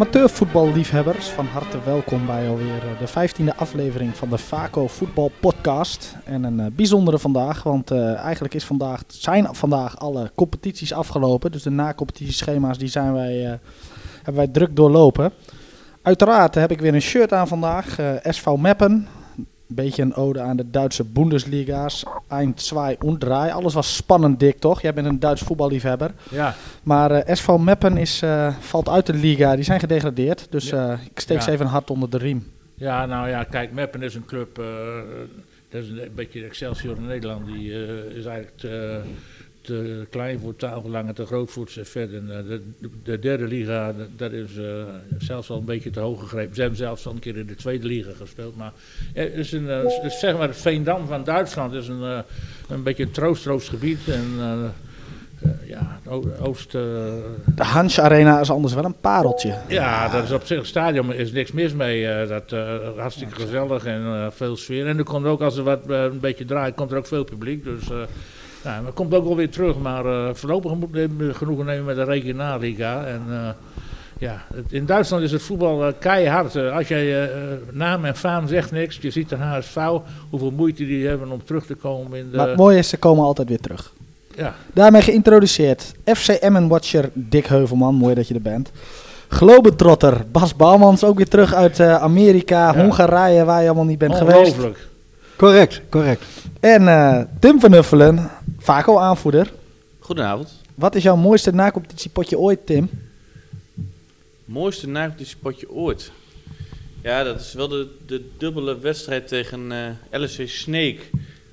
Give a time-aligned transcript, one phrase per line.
[0.00, 6.16] Amateurvoetballiefhebbers, van harte welkom bij alweer eh, de vijftiende aflevering van de Vaco Voetbal Podcast.
[6.24, 11.52] En een uh, bijzondere vandaag, want uh, eigenlijk is vandaag, zijn vandaag alle competities afgelopen.
[11.52, 13.58] Dus de na-competitieschema's die zijn wij,
[14.16, 15.32] hebben wij druk doorlopen.
[16.02, 19.08] Uiteraard heb ik weer een shirt aan vandaag, SV Meppen.
[19.70, 22.04] Een beetje een ode aan de Duitse Bundesliga's.
[22.28, 23.24] Eind, zwaai und.
[23.28, 24.80] Alles was spannend, dik toch?
[24.82, 26.10] Jij bent een Duits voetballiefhebber.
[26.30, 26.54] Ja.
[26.82, 29.54] Maar uh, SV Meppen is, uh, valt uit de liga.
[29.54, 30.46] Die zijn gedegradeerd.
[30.50, 31.42] Dus uh, ik steek Ja.
[31.42, 32.46] ze even hard onder de riem.
[32.74, 34.64] Ja, nou ja, kijk, Meppen is een club, eh,
[35.68, 38.62] dat is een beetje Excelsior in Nederland, die eh, is eigenlijk
[39.60, 41.94] te klein voor tafellang en te groot voor het.
[41.94, 42.60] En, de,
[43.02, 44.64] de derde liga, dat- is eh,
[45.18, 46.54] zelfs al een beetje te hoog gegrepen.
[46.54, 48.56] Ze hebben zelfs al een keer in de tweede liga gespeeld.
[48.56, 48.72] Maar
[49.12, 52.18] het is een, eh, is zeg maar het Veendam van Duitsland, is een, eh,
[52.68, 53.98] een beetje een troostloos gebied.
[54.08, 54.24] En
[55.66, 56.00] ja,
[56.40, 56.72] Oost...
[56.72, 57.22] De
[57.56, 59.54] Hans Arena is anders wel een pareltje.
[59.68, 62.26] Ja, dat is op zich, het stadion is niks mis mee.
[62.26, 62.50] dat
[62.96, 64.86] hartstikke gezellig en veel sfeer.
[64.86, 67.64] En er komt ook, als er wat een beetje draait, komt er ook veel publiek.
[67.64, 67.88] Dus
[68.64, 69.78] ja, het komt ook wel weer terug.
[69.78, 73.04] Maar eh, voorlopig moeten we genoegen nemen met de regionalliga.
[73.04, 73.48] En eh,
[74.18, 76.56] ja, het- in Duitsland is het voetbal eh, keihard.
[76.56, 77.28] Als jij eh,
[77.70, 79.76] naam en faam zegt niks, je ziet de HSV,
[80.30, 82.36] hoeveel moeite die hebben om terug te komen in de...
[82.36, 83.92] Maar het mooie is, ze komen altijd weer terug.
[84.36, 85.92] ja, Daarmee geïntroduceerd.
[86.04, 87.94] FC Emmen-watcher Dick Heuvelman.
[87.94, 88.70] Mooi dat je er bent.
[89.28, 91.04] Globetrotter Bas Bouwmans.
[91.04, 92.82] Ook weer terug uit Amerika, Ja.
[92.82, 94.38] Hongarije, waar je allemaal niet bent geweest.
[94.38, 94.88] ongelooflijk.
[95.36, 96.22] Correct, correct.
[96.60, 98.30] En eh, Tim van Nuffelen,
[98.60, 99.52] Vaco aanvoerder.
[99.98, 100.52] Goedenavond.
[100.74, 102.90] Wat is jouw mooiste nacompetitiepotje ooit, Tim?
[104.44, 106.12] Mooiste nacompetitiepotje ooit.
[107.02, 109.72] Ja, dat is wel de, de dubbele wedstrijd tegen
[110.10, 110.98] eh LSC Snake.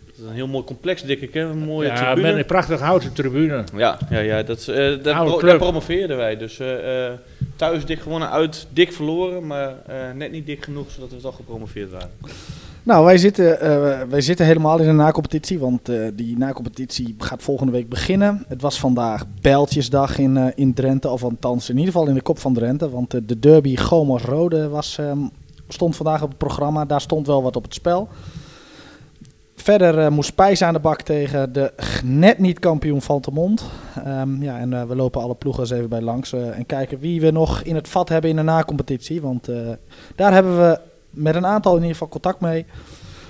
[0.06, 1.34] Dat is een heel mooi complex, denk ik.
[1.34, 1.42] Hè?
[1.42, 2.28] Een mooie Ja, tribune.
[2.28, 3.64] met een prachtig houten tribune.
[3.76, 5.50] Ja, ja, ja dat, is, eh, daar, Oude pro- club.
[5.50, 6.38] daar promoveerden wij.
[6.38, 7.14] Dus eh, eh,
[7.56, 9.48] thuis dik gewonnen, uit dik verloren.
[9.48, 12.12] Maar eh, net niet dik genoeg, zodat we toch gepromoveerd waren.
[12.88, 17.44] Nou, wij zitten, eh, wij zitten helemaal in de nacompetitie, want eh, die nacompetitie gaat
[17.44, 18.46] volgende week beginnen.
[18.48, 22.22] Het was vandaag Bijltjesdag in, eh, in Drenthe, of althans in ieder geval in de
[22.22, 22.90] kop van Drenthe.
[22.90, 25.18] Want de derby Gomos-Rode was, ehm,
[25.68, 28.08] stond vandaag op het programma, daar stond wel wat op het spel.
[29.56, 33.64] Verder moest Pijs aan de bak tegen de net niet kampioen Valtemont.
[34.06, 37.32] Ehm ja, en we lopen alle ploegen eens even bij langs en kijken wie we
[37.32, 39.22] nog in het vat hebben in de nacompetitie.
[39.22, 39.50] Want
[40.16, 40.80] daar hebben we
[41.18, 42.66] met een aantal in ieder geval contact mee.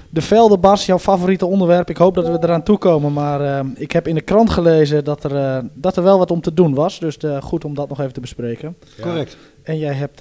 [0.09, 1.89] De velden, Bas, jouw favoriete onderwerp.
[1.89, 3.13] Ik hoop dat we eraan toekomen.
[3.13, 6.31] Maar eh, ik heb in de krant gelezen dat er, eh, dat er wel wat
[6.31, 6.99] om te doen was.
[6.99, 8.75] Dus eh, goed om dat nog even te bespreken.
[8.95, 9.03] Ja.
[9.03, 9.37] Correct.
[9.63, 10.19] En jij hebt,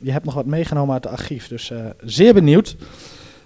[0.00, 1.48] je hebt nog wat meegenomen uit het archief.
[1.48, 1.72] Dus
[2.04, 2.76] zeer benieuwd.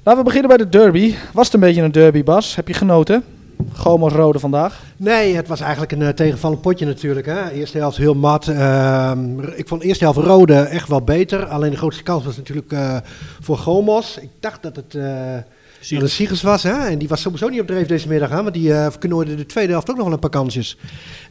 [0.02, 1.14] Laten we beginnen bij de derby.
[1.32, 2.54] Was het een beetje een derby, Bas?
[2.54, 3.24] Heb je genoten?
[3.72, 4.82] Gomos Rode vandaag.
[4.96, 7.26] Nee, het was eigenlijk een uh, tegenvallend potje natuurlijk.
[7.26, 7.50] Hè.
[7.50, 8.48] Eerste helft heel mat.
[8.48, 11.46] Ehm, ik vond de eerste helft Rode echt wel beter.
[11.46, 12.96] Alleen de grootste kans was natuurlijk eh,
[13.40, 14.18] voor Gomos.
[14.18, 15.36] Ik dacht dat het eh
[15.78, 16.62] dat het Sigers was.
[16.62, 16.86] Hè.
[16.86, 18.30] En die was sowieso niet op dreef deze middag.
[18.30, 20.78] Hè, want die uh, verknooide de tweede helft ook nog wel een paar kansjes.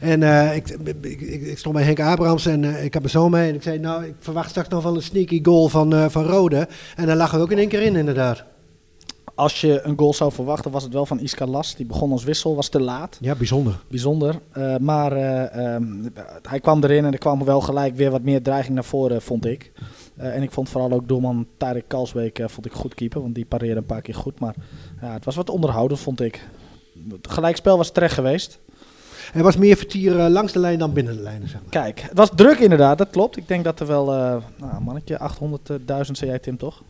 [0.00, 3.14] En eh, ik, ik, ik, ik stond bij Henk Abrams en uh, ik heb mijn
[3.14, 3.48] zoon mee.
[3.48, 6.24] En ik zei, nou, ik verwacht straks nog wel een sneaky goal van, uh, van
[6.24, 6.68] Rode.
[6.96, 8.44] En daar lag er ook in één keer in, inderdaad.
[9.38, 11.74] Als je een goal zou verwachten, was het wel van Iska Las.
[11.74, 13.18] Die begon als wissel, was te laat.
[13.20, 13.78] Ja, bijzonder.
[13.88, 14.40] Bijzonder.
[14.56, 16.12] Uh, maar uh, um,
[16.42, 19.46] hij kwam erin en er kwam wel gelijk weer wat meer dreiging naar voren, vond
[19.46, 19.72] ik.
[20.18, 23.44] Uh, en ik vond vooral ook doelman Tarek Kalsbeek vond ik goed keeper, want die
[23.44, 24.40] pareerde een paar keer goed.
[24.40, 24.54] Maar
[25.00, 26.48] ja, het was wat onderhouden, vond ik.
[27.10, 28.58] Het gelijkspel was terecht geweest.
[29.34, 31.48] Er was meer vertier uh, langs de lijn dan binnen de lijnen.
[31.48, 31.70] Zeg maar.
[31.70, 33.36] Kijk, het was druk inderdaad, dat klopt.
[33.36, 36.82] Ik denk dat er wel, uh, nou, mannetje, 800.000 zei jij Tim toch?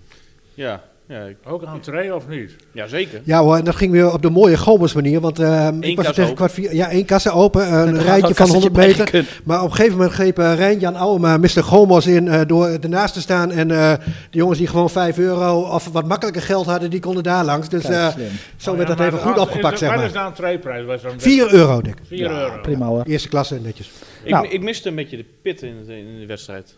[0.55, 1.37] Ja, ja, ik...
[1.45, 2.57] Ook aan het of niet?
[2.73, 3.21] Ja, zeker.
[3.25, 5.21] Ja hoor, en dat ging weer op de mooie Gomers manier.
[5.21, 8.77] Want uh, ik was tegen kwart vier, ja, één kassa open, een rijtje van 100
[8.77, 9.27] meter.
[9.45, 11.49] Maar op een gegeven moment greep uh, Rijn-Jan Ouwema Mr.
[11.49, 13.51] Gomos in uh, door ernaast te staan.
[13.51, 13.93] En uh,
[14.31, 17.69] de jongens die gewoon 5 euro of wat makkelijker geld hadden, die konden daar langs.
[17.69, 18.15] Dus Kijk,
[18.57, 19.99] zo oh, werd ja, dat even goed opgepakt, is, zeg maar.
[19.99, 21.01] Wat is de entreeprijs?
[21.17, 21.97] 4 euro, dik.
[22.07, 22.61] 4 ja, euro.
[22.63, 23.03] Prima hoor.
[23.03, 23.91] Eerste klasse, netjes.
[24.23, 24.49] Ik, nou.
[24.49, 26.77] ik miste een beetje de pit in de, in de wedstrijd.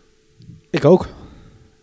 [0.69, 1.07] Ik ook.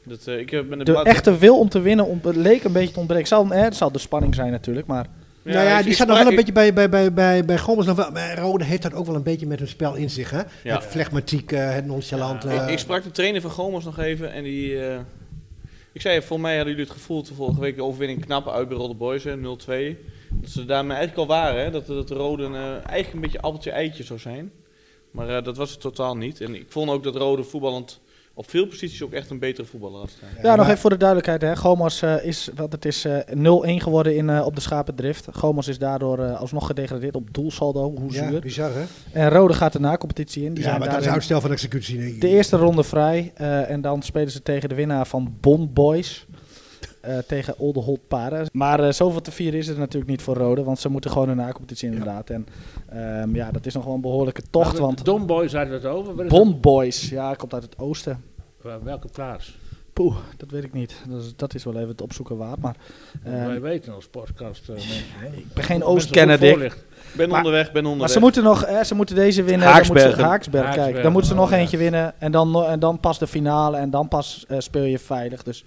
[0.08, 2.92] Dat, uh, ik heb de, de echte wil om te winnen om, leek een beetje
[2.92, 3.26] te ontbreken.
[3.26, 5.06] Zal, eh, het zal de spanning zijn natuurlijk, maar...
[5.42, 7.88] Ja, nou ja, die staat nog wel een beetje bij, bij, bij, bij, bij Gommers.
[8.34, 10.30] Rode heeft dat ook wel een beetje met hun spel in zich.
[10.30, 10.42] Hè?
[10.62, 10.74] Ja.
[10.74, 12.42] Het flegmatiek, uh, het nonchalant.
[12.42, 12.62] Ja.
[12.62, 14.72] Ik, ik, sprak de trainer van Gommers nog even en die...
[14.72, 14.98] Uh,
[15.92, 18.68] ik zei, volgens mij hadden jullie het gevoel de vorige week de overwinning knap uit
[18.68, 19.28] bij Rode Boys, 0-2.
[19.36, 21.70] Dat ze daarmee eigenlijk al waren, hè?
[21.70, 24.52] Dat, dat de Rode uh, eigenlijk een beetje appeltje-eitje zou zijn.
[25.10, 26.40] Maar dat was het totaal niet.
[26.40, 28.00] En ik vond ook dat Rode voetballend
[28.38, 30.28] op veel posities ook echt een betere voetballer had staan.
[30.42, 31.40] Ja, nog even voor de duidelijkheid.
[31.42, 31.56] Hè.
[31.56, 33.34] Gomos eh, is, wat het is eh, 0-1
[33.82, 35.26] geworden in, eh, op de Schapendrift.
[35.32, 37.94] Gomos is daardoor eh, alsnog gedegradeerd op doelsaldo.
[37.98, 38.40] Hoe Ja, zuur.
[38.40, 38.84] bizar hè?
[39.12, 40.54] En Rode gaat de na-competitie in.
[40.54, 41.98] Die ja, zijn maar dat is uitstel van executie.
[41.98, 42.18] Nee.
[42.18, 43.32] de eerste ronde vrij.
[43.34, 46.26] eh, en dan spelen ze tegen de winnaar van Bond Boys.
[47.00, 48.46] Eh, tegen Oldenholt Paren.
[48.52, 50.62] Maar eh, zoveel te vieren is het natuurlijk niet voor Rode.
[50.62, 52.30] Want ze moeten gewoon een na-competitie inderdaad.
[52.30, 52.46] En
[52.88, 54.72] ehm, ja, dat is nog wel een behoorlijke tocht.
[54.72, 56.14] Maar Want Don Boys hadden het over.
[56.14, 58.22] Waar is Bond Boys, ja, komt uit het oosten.
[58.62, 59.58] Waar- Welke plaats?
[59.92, 60.94] Poeh, dat weet ik niet.
[61.08, 62.60] Dat is, dat is wel even het opzoeken waard.
[62.60, 62.76] Maar
[63.24, 64.62] ehm, Wij weten als podcast.
[64.68, 64.94] eh, mensen,
[65.36, 66.84] ik ben geen Oostkenner, Dick.
[67.16, 68.10] Ben Maar- onderweg, ben Maar onderweg.
[68.14, 69.60] ze moeten nog, eh, ze moeten deze winnen.
[69.66, 70.06] Dan Haaksbergen.
[70.06, 70.74] moeten ze, Haaksberg, kijk.
[70.76, 71.56] Haaksbergen, Dan moeten ze nog oh, ja.
[71.58, 72.14] eentje winnen.
[72.20, 73.76] En dan, en dan pas de finale.
[73.76, 75.42] En dan pas eh, speel je veilig.
[75.42, 75.64] Dus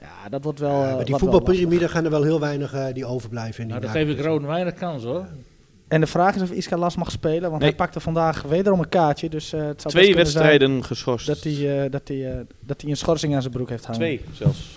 [0.00, 0.84] ja, dat wordt wel.
[0.84, 3.62] Eh, met die voetbalpyramide gaan er wel heel weinig eh, die overblijven.
[3.62, 4.24] In Nou, die dan geef ik.
[4.24, 5.26] Roon weinig kans hoor.
[5.88, 7.50] En de vraag is of Iska Las mag spelen.
[7.50, 7.68] Want Nee.
[7.68, 9.28] hij pakte vandaag wederom een kaartje.
[9.28, 11.26] Dus eh, het zou Twee wedstrijden geschorst.
[11.26, 14.00] Dat hij, eh, dat, hij, eh, dat hij een schorsing aan zijn broek heeft hangen.
[14.00, 14.76] Twee zelfs.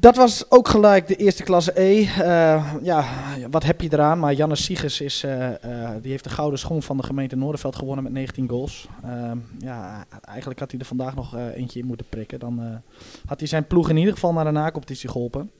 [0.00, 2.04] Dat was ook gelijk de eerste klasse E.
[2.04, 3.04] Eh, ja,
[3.50, 4.18] wat heb je eraan?
[4.18, 7.76] Maar Jannes Siegers is, eh, eh, die heeft de gouden schoen van de gemeente Noorderveld
[7.76, 8.88] gewonnen met 19 goals.
[9.04, 12.38] Ehm, ja, eigenlijk had hij er vandaag nog eentje in moeten prikken.
[12.38, 12.82] Dan
[13.26, 15.50] had hij zijn ploeg in ieder geval naar de nacompetitie geholpen.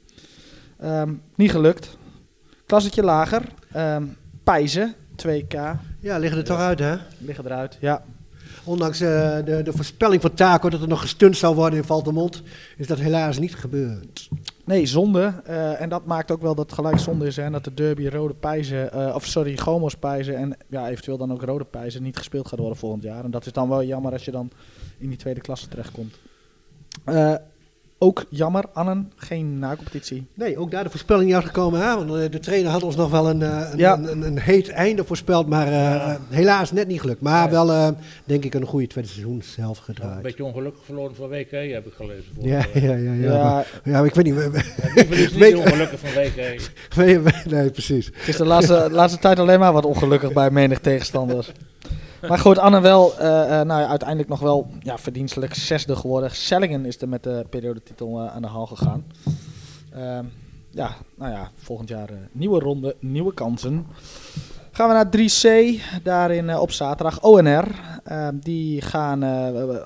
[0.78, 1.98] Ehm, niet gelukt.
[2.66, 3.42] Klassetje lager.
[3.72, 4.04] Ehm
[4.44, 5.54] Pijzen, 2K,
[6.00, 6.96] Ja, liggen er toch uit hè?
[7.18, 7.78] liggen eruit.
[7.80, 8.02] Ja,
[8.64, 12.42] Ondanks eh, de, de voorspelling van Taco dat er nog gestund zou worden in Valtemont,
[12.76, 14.28] is dat helaas niet gebeurd.
[14.64, 15.34] Nee, zonde.
[15.44, 17.36] Eh, en dat maakt ook wel dat het gelijk zonde is.
[17.36, 21.32] Hè, dat de derby Rode Pijzen, eh, of sorry, Gomos Pijzen en ja, eventueel dan
[21.32, 23.24] ook Rode Pijzen niet gespeeld gaat worden volgend jaar.
[23.24, 24.50] En dat is dan wel jammer als je dan
[24.98, 26.14] in die tweede klasse terechtkomt.
[28.02, 30.26] Ook jammer, Annen, geen nacompetitie.
[30.34, 31.80] Nee, ook daar de voorspelling niet uitgekomen.
[31.80, 31.96] Hè?
[31.96, 33.94] Want eh, de trainer had ons nog wel een, eh, een, Ja.
[33.94, 37.20] een, een, een heet einde voorspeld, maar eh, helaas net niet gelukt.
[37.20, 37.88] Maar wel, eh,
[38.24, 40.22] denk ik, een goede tweede seizoenshelft Een gedraaid.
[40.22, 42.24] beetje ongelukkig verloren van WK heb ik gelezen.
[42.34, 43.64] Voor, Ja, ja, ja, ja.
[43.84, 44.34] Ja, ik weet niet.
[44.34, 46.60] we- niet ongelukkig van WK.
[47.50, 48.06] nee, precies.
[48.06, 51.52] het is de laatste, laatste tijd alleen maar wat ongelukkig bij menig tegenstanders.
[52.28, 56.30] Maar goed, Anne wel, eh, eh, nou ja, uiteindelijk nog wel ja, verdienstelijk zesde geworden.
[56.30, 59.04] Sellingen is er met de periodetitel eh, aan de haal gegaan.
[59.92, 60.24] Ehm,
[60.70, 63.86] ja, nou ja, volgend jaar nieuwe ronde, nieuwe kansen.
[64.70, 67.64] Gaan we naar 3C, daarin op zaterdag ONR.
[68.04, 69.22] Ehm, die gaan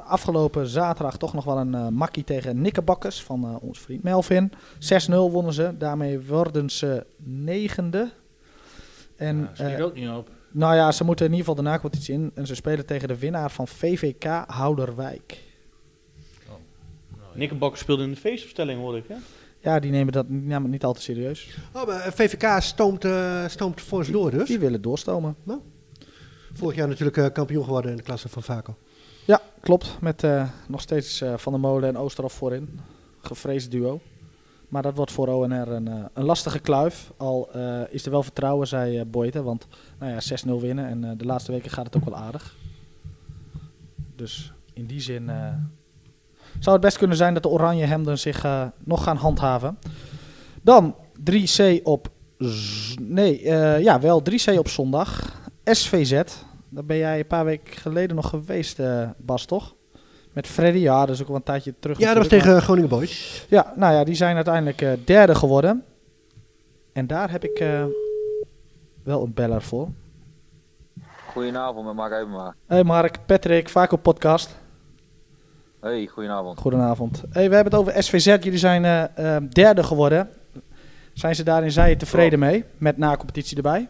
[0.07, 4.53] afgelopen zaterdag toch nog wel een makkie tegen Nikkebakkers van ons vriend Melvin.
[4.79, 8.11] 6-0 wonnen ze, daarmee worden ze negende.
[9.17, 10.29] En, Ja, eh, ook niet op.
[10.55, 12.31] nou ja, ze moeten in ieder geval de nacompetitie in.
[12.35, 15.43] En ze spelen tegen de winnaar van VVK Houderwijk.
[17.35, 19.05] Nikkenbakker speelde in de feestopstelling, hoorde ik.
[19.09, 19.15] Hè?
[19.61, 21.59] Ja, die nemen dat het niet al te serieus.
[21.73, 24.49] Oh, maar VVK stoomt, eh stoomt fors door dus.
[24.49, 25.37] Die willen doorstomen.
[26.53, 28.77] Vorig jaar natuurlijk eh, kampioen geworden in de klasse van Vaco.
[29.27, 29.97] Ja, klopt.
[30.01, 32.81] Met eh, nog steeds eh, Van der Molen en Oosterhof voorin.
[33.21, 34.01] Gevreesd duo.
[34.69, 37.13] Maar dat wordt voor ONR een, eh, een lastige kluif.
[37.17, 39.43] Al eh, is er wel vertrouwen, zei eh Boyte.
[39.43, 39.67] Want
[39.99, 40.87] nou ja, 6-0 winnen.
[40.87, 42.57] En de laatste weken gaat het ook wel aardig.
[44.17, 45.31] Dus in die zin
[46.59, 48.47] zou het best kunnen zijn dat de Oranje Hemden zich
[48.85, 49.79] nog gaan handhaven.
[50.63, 50.95] Dan
[51.31, 52.09] 3C op...
[53.01, 53.43] Nee,
[53.83, 55.41] ja, wel 3C op zondag.
[55.65, 56.23] SVZ.
[56.69, 58.81] Daar ben jij een paar weken geleden nog geweest,
[59.17, 59.75] Bas, toch?
[60.35, 61.99] Met Freddy, ja, dat is ook wel een tijdje terug.
[61.99, 63.47] Ja, dat was tegen Groningen Boys.
[63.51, 65.85] maar- Ja, nou ja, die zijn uiteindelijk eh, derde geworden.
[66.93, 67.85] En daar heb ik eh,
[69.03, 69.89] wel een beller voor.
[71.33, 72.55] Goedenavond met Mark Evenma.
[72.67, 74.57] Hey Mark, Patrick, vaak op podcast.
[75.81, 76.59] Hey, goedenavond.
[76.61, 77.23] Goedenavond.
[77.31, 78.25] Hey, we hebben het over SVZ.
[78.25, 80.29] Jullie zijn eh, eh, derde geworden.
[81.13, 82.65] Zijn ze daarin zij je tevreden mee?
[82.79, 83.89] Met na-competitie erbij?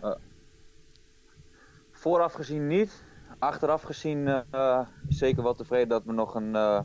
[1.93, 3.03] Vooraf gezien niet.
[3.45, 6.81] Achteraf gezien eh, zeker wel tevreden dat we nog een, eh,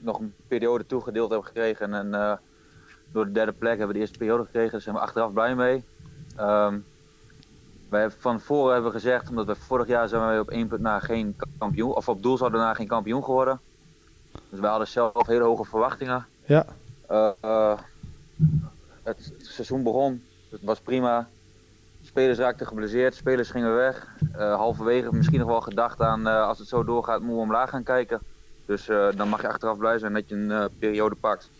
[0.00, 1.94] nog een periode toegedeeld hebben gekregen.
[1.94, 2.32] En eh,
[3.12, 4.70] door de derde plek hebben we de eerste periode gekregen.
[4.70, 5.84] Daar zijn we achteraf blij mee.
[6.36, 6.78] Ehm,
[7.88, 10.80] wij hebben van voren hebben we gezegd, omdat we vorig jaar zijn op één punt
[10.80, 13.60] na geen kampioen, of op doel zouden na geen kampioen geworden.
[14.50, 16.26] Dus wij hadden zelf hele hoge verwachtingen.
[16.44, 16.66] Ja.
[19.02, 21.28] Het seizoen begon, het was prima.
[22.12, 24.14] Spelers raakten geblesseerd, spelers gingen weg.
[24.32, 27.70] Eh, halverwege misschien nog wel gedacht aan eh, als het zo doorgaat, moeten we omlaag
[27.70, 28.20] gaan kijken.
[28.66, 31.50] Dus eh, dan mag je achteraf blij zijn dat je een periode pakt.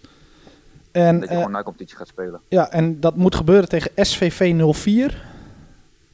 [0.91, 2.41] En, dat je gewoon na competitie gaat spelen.
[2.49, 5.25] ja, en dat moet gebeuren tegen SVV 04.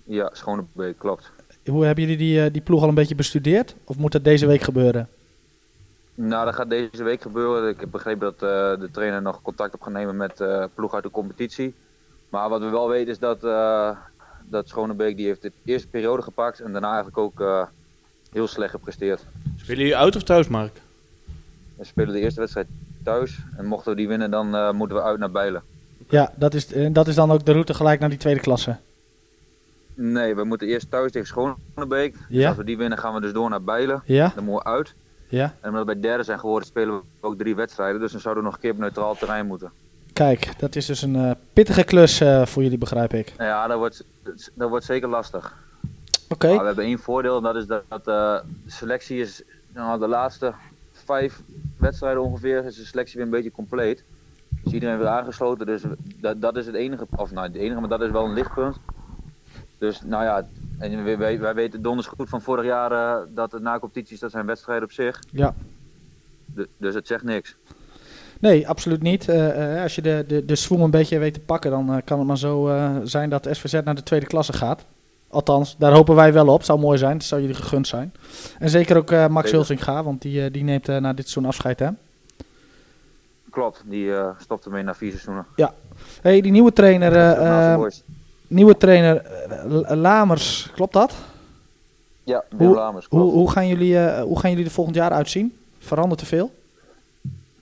[0.04, 1.30] Ja, Schonebeek, klopt.
[1.64, 3.74] Hoe hebben jullie die, die ploeg al een beetje bestudeerd?
[3.84, 5.08] Of moet dat deze week gebeuren?
[6.14, 7.68] Nou, dat gaat deze week gebeuren.
[7.68, 8.38] Ik heb begrepen dat
[8.80, 10.42] de trainer nog contact op gaat nemen met
[10.74, 11.74] ploeg uit de competitie.
[12.28, 13.42] Maar wat we wel weten is dat,
[14.50, 17.62] dat Schonebeek die heeft de eerste periode gepakt en daarna eigenlijk ook eh,
[18.32, 19.24] heel slecht gepresteerd.
[19.56, 20.72] Spelen jullie uit of thuis, Mark?
[21.76, 22.66] We spelen de eerste wedstrijd
[23.04, 23.38] thuis.
[23.56, 25.62] En mochten we die winnen, dan eh, moeten we uit naar Bijlen.
[26.08, 28.76] Ja, dat is, eh, dat is dan ook de route gelijk naar die tweede klasse.
[29.94, 32.12] Nee, we moeten eerst thuis tegen Schonebeek.
[32.12, 32.48] Dus Ja.
[32.48, 34.02] als we die winnen, gaan we dus door naar Bijlen.
[34.04, 34.94] Ja, Dan moeten we uit.
[35.28, 35.54] ja.
[35.60, 38.00] En omdat we bij derde zijn geworden, spelen we ook drie wedstrijden.
[38.00, 39.70] Dus dan zouden we nog een keer op neutraal terrein moeten.
[40.18, 43.32] Kijk, dat is dus een eh, pittige klus eh, voor jullie, begrijp ik.
[43.38, 44.04] Ja, dat wordt,
[44.54, 45.56] dat wordt zeker lastig.
[46.28, 49.42] Oké, Maar we hebben één voordeel, en dat is dat, dat eh, de selectie is,
[49.74, 50.52] nou, de laatste
[50.92, 51.40] vijf
[51.76, 54.04] wedstrijden ongeveer, is de selectie weer een beetje compleet.
[54.62, 55.82] Dus iedereen weer aangesloten, dus
[56.20, 58.76] dat, dat is het enige, of nou het enige, maar dat is wel een lichtpunt.
[59.78, 60.48] Dus nou ja,
[60.78, 64.30] en wij, wij, wij weten donders goed van vorig jaar dat het na competities, dat
[64.30, 65.22] zijn wedstrijden op zich.
[65.30, 65.54] Ja.
[66.44, 67.56] De- dus het zegt niks.
[68.38, 69.28] Nee, absoluut niet.
[69.28, 71.96] Eh, eh, als je de, de, de swing een beetje weet te pakken, dan eh,
[72.04, 72.70] kan het maar zo
[73.04, 74.84] zijn dat SVZ naar de tweede klasse gaat.
[75.28, 76.62] Althans, daar hopen wij wel op.
[76.62, 78.12] Zou mooi zijn, dat zou jullie gegund zijn.
[78.58, 79.50] En zeker ook Max.
[79.50, 81.88] Hulsinga, want die, die neemt na dit seizoen afscheid, hè?
[83.50, 85.46] Klopt, die stopt ermee na vier seizoenen.
[86.22, 88.02] hey, die nieuwe trainer, eh, eh, boys.
[88.46, 89.22] nieuwe trainer
[89.96, 91.14] Lamers, klopt dat?
[92.24, 93.24] Ja, hoe- Lamers, klopt.
[93.24, 95.56] Hoe, hoe, gaan jullie, hoe gaan jullie er volgend jaar uitzien?
[95.78, 96.50] Verandert er veel?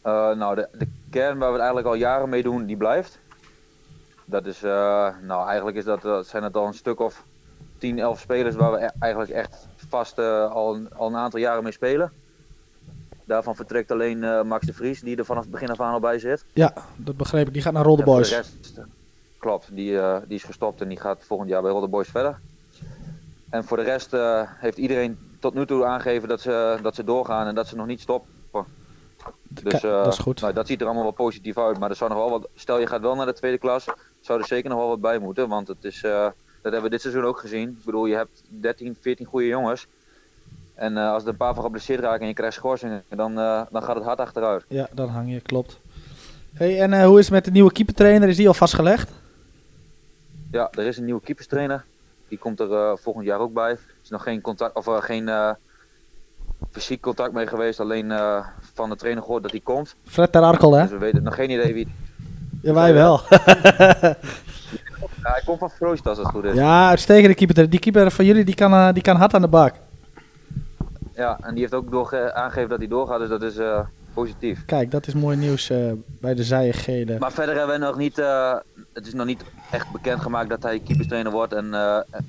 [0.06, 3.18] Eh, nou, de, de kern waar we het eigenlijk al jaren mee doen, die blijft.
[4.24, 7.24] Dat is, eh, nou eigenlijk is dat, eh, zijn het al een stuk of
[7.78, 11.62] 10, 11 spelers waar we e- eigenlijk echt vast al, een, al een aantal jaren
[11.62, 12.12] mee spelen.
[13.24, 16.18] Daarvan vertrekt alleen Max de Vries, die er vanaf het begin af aan al bij
[16.18, 16.44] zit.
[16.52, 17.52] Ja, dat begreep ik.
[17.52, 18.28] Die gaat naar Rolde Boys.
[18.28, 18.80] de rest,
[19.38, 22.38] klopt, die, die is gestopt en die gaat volgend jaar bij Roller Boys verder.
[23.50, 24.10] En voor de rest
[24.56, 27.86] heeft iedereen tot nu toe aangegeven dat ze, dat ze doorgaan en dat ze nog
[27.86, 28.35] niet stoppen.
[29.62, 30.40] Dus eh, dat is goed.
[30.40, 31.78] Nou, dat ziet er allemaal wel positief uit.
[31.78, 32.48] Maar er zou nog wel wat.
[32.54, 33.84] Stel je gaat wel naar de tweede klas,
[34.20, 35.48] zou er zeker nog wel wat bij moeten.
[35.48, 36.10] Want het is, eh,
[36.62, 37.68] dat hebben we dit seizoen ook gezien.
[37.68, 39.86] Ik bedoel, je hebt 13, 14 goede jongens.
[40.74, 43.34] En eh, als er een paar van geblesseerd raken en je krijgt schorsingen, dan,
[43.70, 44.64] dan gaat het hard achteruit.
[44.68, 45.80] Ja, dan hang je, klopt.
[46.52, 48.28] Hey, en hoe is het met de nieuwe keepertrainer?
[48.28, 49.10] Is die al vastgelegd?
[50.50, 51.84] Ja, er is een nieuwe keeperstrainer.
[52.28, 53.70] Die komt er volgend jaar ook bij.
[53.70, 55.56] Er is nog geen contact, of geen
[56.70, 57.80] fysiek contact mee geweest.
[57.80, 59.94] Alleen eh, van de trainer gehoord dat hij komt.
[60.04, 60.82] Fred ter Arkel, hè?
[60.82, 61.88] Dus we weten nog geen idee wie.
[62.62, 63.20] Ja, wij wel.
[63.28, 63.38] Ja,
[65.32, 66.54] hij komt van Froosje als het goed is.
[66.54, 67.70] Ja, uitstekende keeper.
[67.70, 69.74] Die keeper van jullie die kan, eh, die kan hard aan de bak.
[71.14, 73.80] Ja, en die heeft ook doorge- aangegeven dat hij doorgaat, dus dat is eh,
[74.14, 74.64] positief.
[74.64, 75.72] Kijk, dat is mooi nieuws
[76.20, 77.18] bij de zijen gele.
[77.18, 78.16] Maar verder hebben we nog niet,
[78.92, 81.74] het is nog niet echt bekendgemaakt dat hij keeperstrainer wordt en,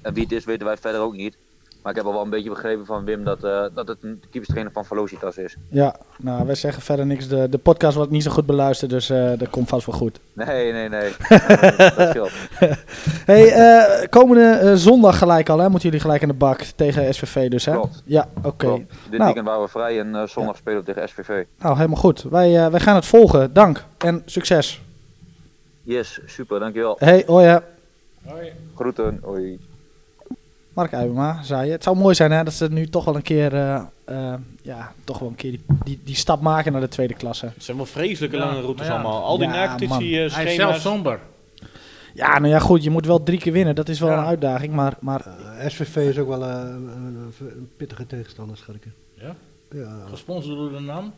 [0.01, 1.37] en wie het is weten wij verder ook niet.
[1.87, 4.21] Maar ik heb al wel een beetje begrepen van Wim dat, eh, dat het een
[4.29, 5.55] keeperstrainer van Velocitas is.
[5.69, 7.27] Ja, nou, wij zeggen verder niks.
[7.27, 10.19] De, de podcast wordt niet zo goed beluisterd, dus eh, dat komt vast wel goed.
[10.33, 11.11] Nee, nee, nee.
[11.97, 12.31] dat scheelt.
[13.25, 15.63] Hey, eh, komende eh, zondag gelijk al, hè?
[15.69, 17.71] Moeten jullie gelijk aan de bak tegen SVV dus, hè?
[17.71, 18.01] Klopt.
[18.05, 18.67] Ja, oké.
[18.67, 19.23] Dit Nou.
[19.23, 21.43] weekend waren we vrij en eh, zondag spelen we tegen SVV.
[21.59, 22.23] Nou, helemaal goed.
[22.23, 23.53] Wij, eh, wij gaan het volgen.
[23.53, 24.81] Dank en succes.
[25.83, 26.95] Yes, super, dankjewel.
[26.99, 27.57] Hey, hoi hè.
[28.25, 28.51] Hoi.
[28.75, 29.59] Groeten, hoi.
[30.77, 31.71] Mark Uibema zei je.
[31.71, 34.93] Het zou mooi zijn hè, dat ze nu toch wel een keer, eh, eh, ja,
[35.03, 37.45] toch wel een keer die, die, die stap maken naar de tweede klasse.
[37.45, 38.93] Het zijn wel vreselijke Ja, lange routes ja.
[38.93, 39.23] allemaal.
[39.23, 41.19] Al die Ja, eh, Hij is zelf somber.
[42.13, 42.83] Ja, nou ja, goed.
[42.83, 43.75] Je moet wel drie keer winnen.
[43.75, 44.17] Dat is wel Ja.
[44.17, 44.73] een uitdaging.
[44.73, 45.25] Maar, maar
[45.67, 47.33] SVV is ook wel een,
[47.77, 48.87] pittige tegenstander, schat ik.
[49.13, 49.35] Ja?
[49.71, 51.13] Ja, Gesponsord door de NAM.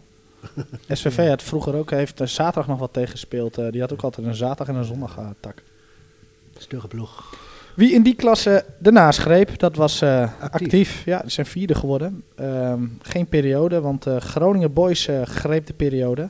[0.90, 3.58] SVV had vroeger ook, heeft er zaterdag nog wat tegen gespeeld.
[3.58, 5.64] Eh, die had ook altijd een zaterdag en een zondag tak.
[6.58, 7.34] stugge ploeg.
[7.80, 10.62] Wie in die klasse daarnaast greep, dat was eh, actief.
[10.62, 11.06] Actief.
[11.06, 12.24] Ja, die zijn vierde geworden.
[12.36, 16.30] Ehm, geen periode, want eh, Groningen Boys eh, greep de periode.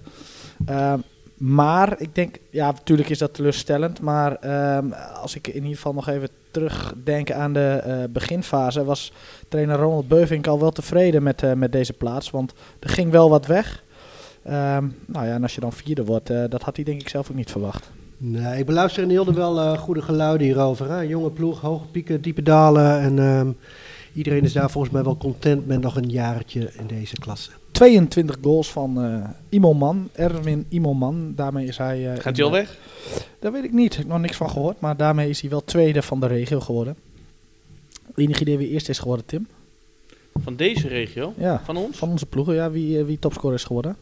[0.65, 0.99] Ehm,
[1.37, 4.01] maar ik denk, ja, natuurlijk is dat teleurstellend.
[4.01, 4.91] Maar ehm,
[5.21, 9.11] als ik in ieder geval nog even terugdenk aan de beginfase, was
[9.47, 12.29] trainer Ronald Beuvink al wel tevreden met, met deze plaats.
[12.29, 13.83] Want er ging wel wat weg.
[14.43, 14.91] Nou
[15.25, 17.51] ja, en als je dan vierde wordt, dat had hij denk ik zelf ook niet
[17.51, 17.91] verwacht.
[18.21, 20.89] Nee, ik beluister in Hilde wel eh, goede geluiden hierover.
[20.91, 20.99] Hè?
[20.99, 22.99] Jonge ploeg, hoge pieken, diepe dalen.
[22.99, 23.49] En ehm,
[24.13, 27.51] iedereen is daar volgens mij wel content met nog een jaartje in deze klasse.
[27.71, 31.33] 22 goals van eh Imoman, Erwin Imoman.
[31.35, 32.13] Daarmee is hij...
[32.13, 32.77] eh, Gaat hij al weg?
[33.39, 33.91] Daar weet ik niet.
[33.91, 34.79] Ik heb nog niks van gehoord.
[34.79, 36.95] Maar daarmee is hij wel tweede van de regio geworden.
[38.15, 39.47] Enig idee wie eerst is geworden, Tim?
[40.43, 41.33] Van deze regio?
[41.37, 41.97] Ja, Van ons?
[41.97, 42.53] van onze ploegen.
[42.55, 43.95] Ja, wie, wie topscorer is geworden?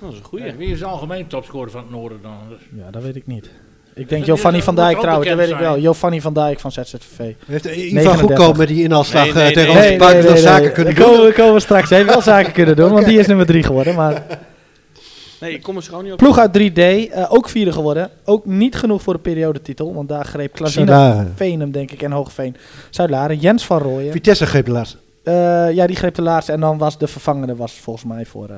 [0.00, 0.44] Dat is een goeie.
[0.44, 2.36] Ja, wie is de algemeen topscorer van het Noorden dan?
[2.84, 3.50] Ja, dat weet ik niet.
[3.94, 5.70] Ik denk Giovanni dat van Dijk trouwens, dat weet ik wel.
[5.70, 5.80] zijn.
[5.82, 7.18] Giovanni van Dijk van ZZV.
[7.46, 8.20] Heeft Ivan 39.
[8.20, 9.84] goedkoop met die inhaalslag Nee, nee, eh, tegen nee.
[9.86, 11.12] onze buik nog zaken kunnen Daar doen?
[11.14, 11.88] komen, we- komen we straks.
[11.88, 13.94] Hij heeft wel zaken kunnen doen, want die is nummer 3 geworden.
[13.94, 14.22] Maar
[15.40, 16.18] Nee, ik kom er gewoon niet op.
[16.18, 18.10] ploeg uit 3D, eh, ook vierde geworden.
[18.24, 21.32] Ook niet genoeg voor de periodetitel, want daar greep Klazina Zuid-Laren.
[21.36, 22.56] Veenem, denk ik, en Hoogveen.
[22.90, 24.12] Zuid-Laren, Jens van Rooyen.
[24.12, 24.96] Vitesse greep de laatste.
[25.22, 26.52] Eh, ja, die greep de laatste.
[26.52, 28.56] En dan was de vervangende was volgens mij voor, eh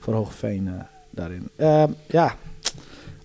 [0.00, 1.48] voor Hogeveen eh, daarin.
[1.56, 2.34] Ehm, ja,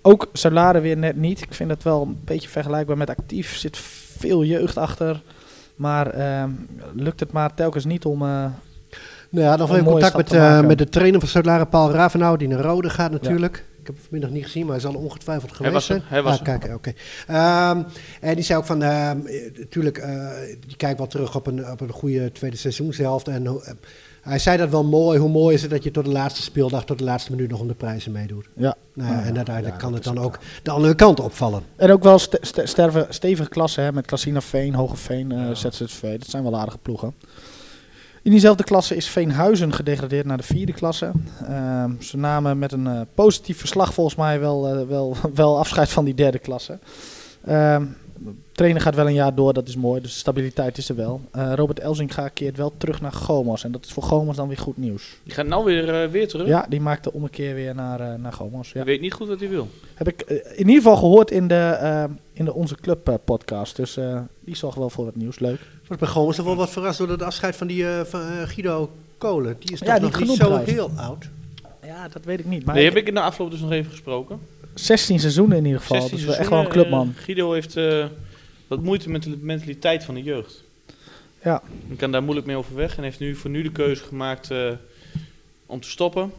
[0.01, 1.41] ook Solare weer net niet.
[1.41, 3.55] Ik vind het wel een beetje vergelijkbaar met actief.
[3.57, 3.77] zit
[4.17, 5.21] veel jeugd achter.
[5.75, 6.49] Maar ehm,
[6.93, 8.21] lukt het maar telkens niet om...
[8.21, 8.27] eh,
[9.29, 12.47] Nou ja, nog even contact met, eh, met de trainer van Zuid-Laren, Paul Ravenau, die
[12.47, 13.65] naar Rode gaat natuurlijk.
[13.85, 16.01] Ik heb hem vanmiddag niet gezien, maar hij zal ongetwijfeld geweest was zijn.
[16.05, 16.57] hij was ah, er.
[16.59, 16.93] kijk, oké.
[17.27, 17.83] Ehm,
[18.21, 20.29] en die zei ook van, ehm, eh, natuurlijk, eh,
[20.67, 23.27] die kijkt wel terug op een, op een goede tweede seizoenshelft.
[23.27, 23.53] En eh,
[24.21, 26.85] hij zei dat wel mooi, hoe mooi is het dat je tot de laatste speeldag,
[26.85, 28.45] tot de laatste minuut nog om de prijzen meedoet.
[28.55, 28.75] ja.
[28.93, 31.63] Nou, ja, Nou ja, en uiteindelijk ja, kan het dan ook de andere kant opvallen.
[31.75, 36.17] En ook wel sterve- stevige klassen hè, met Klassina Veen, Hogeveen, eh ZZV.
[36.19, 37.13] Dat zijn wel aardige ploegen.
[38.25, 41.11] In diezelfde klasse is Veenhuizen gedegradeerd naar de vierde klasse.
[41.47, 45.89] Ehm, ze namen met een eh, positief verslag volgens mij wel, eh, wel, wel afscheid
[45.89, 46.79] van die derde klasse.
[48.51, 50.01] Trainer gaat wel een jaar door, dat is mooi.
[50.01, 51.21] Dus de stabiliteit is er wel.
[51.31, 53.63] Eh, Robert Elzinga keert wel terug naar Gomos.
[53.63, 55.17] En dat is voor Gomos dan weer goed nieuws.
[55.23, 56.47] Die gaat nou weer, eh, weer terug.
[56.47, 58.71] Ja, die maakt de ommekeer weer naar, eh naar Gomos.
[58.71, 58.79] Ja.
[58.79, 59.67] Ik weet niet goed wat hij wil.
[59.93, 60.21] Heb ik
[60.55, 62.03] in ieder geval gehoord in de, eh,
[62.33, 63.75] in de Onze Club podcast.
[63.75, 65.39] Dus eh, die zorgt wel voor wat nieuws.
[65.39, 65.59] Leuk.
[65.87, 69.55] Was bij toch wel wat verrast door het afscheid van, die, eh, van Guido Kolen.
[69.59, 71.29] Die is Ja, toch die nog niet zo heel oud.
[71.85, 72.65] Ja, dat weet ik niet.
[72.65, 74.39] Maar Nee, ik- heb ik in de afloop dus nog even gesproken.
[74.75, 75.97] 16 seizoenen in ieder geval.
[75.97, 77.13] 16 dus wel echt wel een clubman.
[77.17, 78.05] eh, Guido heeft eh,
[78.67, 80.63] wat moeite met de mentaliteit van de jeugd.
[81.43, 81.61] Ja.
[81.89, 84.71] Ik kan daar moeilijk mee overweg en heeft nu voor nu de keuze gemaakt eh,
[85.65, 86.31] om te stoppen.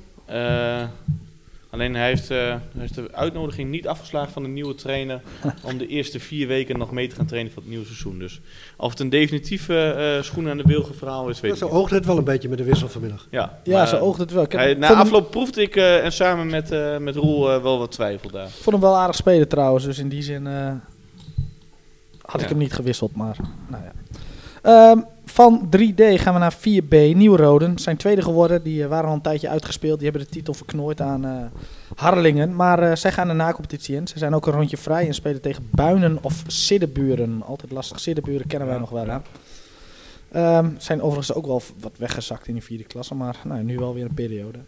[1.71, 5.21] Alleen hij heeft, eh, hij heeft de uitnodiging niet afgeslagen van de nieuwe trainer
[5.69, 8.19] om de eerste vier weken nog mee te gaan trainen voor het nieuwe seizoen.
[8.19, 8.41] Dus
[8.77, 11.67] of het een definitieve eh schoen aan de wilgen verhaal is, weet Ja, ik zo
[11.67, 11.75] niet.
[11.83, 13.27] oogt het wel een beetje met de wissel vanmiddag.
[13.31, 14.43] Ja, Ja, maar, ze oogt het wel.
[14.43, 17.63] Ik hij- na vond, afloop proefde ik eh, en samen met, eh, met Roel eh,
[17.63, 18.49] wel wat twijfel daar.
[18.49, 19.85] vond hem wel aardig spelen trouwens.
[19.85, 20.73] Dus in die zin eh,
[22.23, 22.49] had ik Ja.
[22.49, 23.17] hem niet gewisseld.
[23.17, 23.37] Maar
[23.69, 23.93] nou ja.
[24.63, 27.17] Ehm, van 3D gaan we naar 4B.
[27.17, 28.63] Nieuwroden zijn tweede geworden.
[28.63, 29.99] Die eh, waren al een tijdje uitgespeeld.
[29.99, 31.45] Die hebben de titel verknooid aan eh,
[31.95, 32.57] Harlingen.
[32.57, 34.09] Maar eh, zij gaan de na-competitie in.
[34.09, 37.43] Ze zijn ook een rondje vrij en spelen tegen Buinen of Siddeburen.
[37.47, 38.01] Altijd lastig.
[38.01, 39.07] Siddeburen kennen wij nog wel.
[39.07, 39.19] Hè?
[40.33, 43.15] Ehm, zijn overigens ook wel wat weggezakt in die vierde klasse.
[43.15, 44.59] Maar nou, nu wel weer een periode.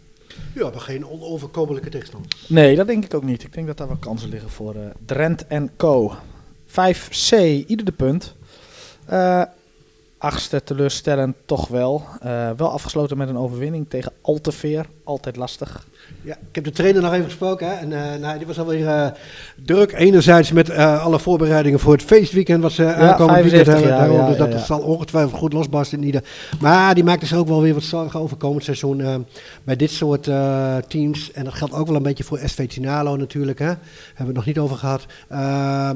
[0.55, 2.31] Ja, maar geen onoverkomelijke tegenstander.
[2.47, 3.43] Nee, dat denk ik ook niet.
[3.43, 6.13] Ik denk dat daar wel kansen liggen voor Drent en Co.
[6.67, 7.35] 5C,
[7.67, 8.35] ieder de punt.
[10.19, 12.03] Achtste teleurstellend toch wel.
[12.21, 14.85] Eh, wel afgesloten met een overwinning tegen Alteveer.
[15.03, 15.87] Altijd lastig.
[16.21, 17.67] Ja, ik heb de trainer nog even gesproken.
[17.67, 19.07] Hè, en eh, nou, die was alweer eh
[19.65, 19.91] druk.
[19.91, 23.97] Enerzijds met alle voorbereidingen voor het feestweekend wat ze aankomend weekend 75 hebben.
[23.97, 24.65] jaar, ja, dus ja, dat ja.
[24.65, 26.23] zal ongetwijfeld goed losbarsten in ieder.
[26.59, 29.25] Maar die maakte zich ook wel weer wat zorgen over komend seizoen
[29.63, 30.23] bij dit soort
[30.87, 31.31] teams.
[31.31, 33.59] En dat geldt ook wel een beetje voor SV Tinalo natuurlijk.
[33.59, 33.65] Hè.
[33.65, 33.79] Hebben
[34.15, 35.05] we het nog niet over gehad.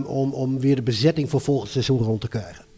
[0.07, 2.72] Om, om weer de bezetting voor volgend seizoen rond te krijgen.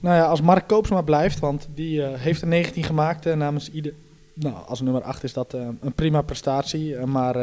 [0.00, 3.70] Nou ja, als Mark Koopsma blijft, want die eh, heeft een 19 gemaakt eh, namens
[3.70, 3.92] ieder.
[4.34, 6.96] Nou, als nummer 8 is dat eh, een prima prestatie.
[6.96, 7.36] maar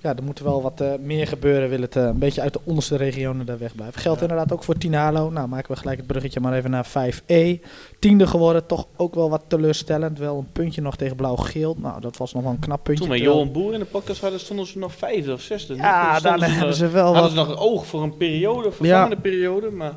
[0.00, 1.68] ja, er moet wel wat meer gebeuren.
[1.68, 4.00] Wil het een beetje uit de onderste regionen daar wegblijven.
[4.00, 5.30] Geldt inderdaad ook voor Tinalo.
[5.30, 7.60] Nou, maken we gelijk het bruggetje maar even naar 5E.
[7.98, 10.18] Tiende geworden, toch ook wel wat teleurstellend.
[10.18, 11.76] Wel een puntje nog tegen Blauw-Geel.
[11.78, 13.04] Nou, dat was nog wel een knap puntje.
[13.04, 15.74] Toen we terwijl- Johan Boer in de podcast hadden, stonden ze nog vijfde of zesde.
[15.74, 17.30] Ja, daar hebben ze wel hadden wat...
[17.30, 19.94] ze nog een oog voor een periode, vervangende periode, maar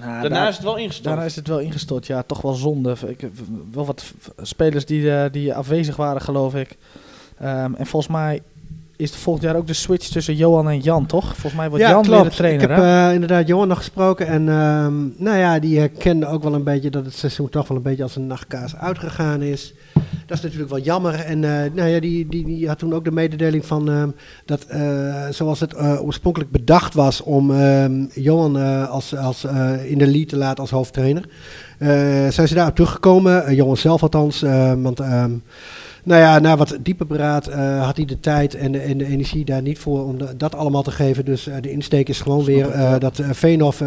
[0.00, 1.04] Nou, daarna daar- is het wel ingestort.
[1.04, 2.94] Daarna is het wel ingestort, ja, toch wel zonde.
[3.06, 3.32] Ik, heb
[3.72, 6.76] wel wat spelers die, eh, die afwezig waren, geloof ik.
[7.38, 8.42] Ehm, en volgens mij
[8.96, 11.24] is het volgend jaar ook de switch tussen Johan en Jan, toch?
[11.24, 14.26] Volgens mij wordt Jan weer de trainer, Ik heb eh, inderdaad Johan nog gesproken.
[14.26, 17.76] En ehm, nou ja, die herkende ook wel een beetje dat het seizoen toch wel
[17.76, 19.74] een beetje als een nachtkaas uitgegaan is.
[20.26, 21.14] Dat is natuurlijk wel jammer.
[21.14, 24.08] En eh, nou ja, die, die, die had toen ook de mededeling van ehm,
[24.44, 28.56] dat eh, zoals het eh, oorspronkelijk bedacht was om ehm, Johan
[28.88, 29.44] als, als,
[29.84, 31.24] in de lead te laten als hoofdtrainer.
[32.32, 34.40] zijn ze daarop teruggekomen, Johan zelf althans.
[34.76, 35.30] want ehm,
[36.04, 39.44] nou ja, na wat dieper beraad had hij de tijd en de, en de energie
[39.44, 41.24] daar niet voor om de- dat allemaal te geven.
[41.24, 43.78] Dus de insteek is gewoon weer dat Veenhoff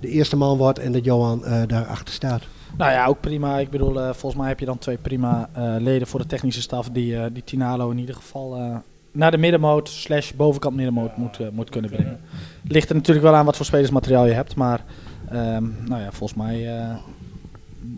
[0.00, 2.42] de eerste man wordt en dat Johan daarachter staat.
[2.76, 3.58] Nou ja, ook prima.
[3.58, 6.62] Ik bedoel, eh, volgens mij heb je dan twee prima eh, leden voor de technische
[6.62, 11.52] staf die, eh, die Tinalo in ieder geval naar de middenmoot slash bovenkant middenmoot moet,
[11.52, 12.20] moet kunnen brengen.
[12.62, 14.84] Ligt er natuurlijk wel aan wat voor spelersmateriaal je hebt, maar
[15.28, 16.86] ehm, nou ja, volgens mij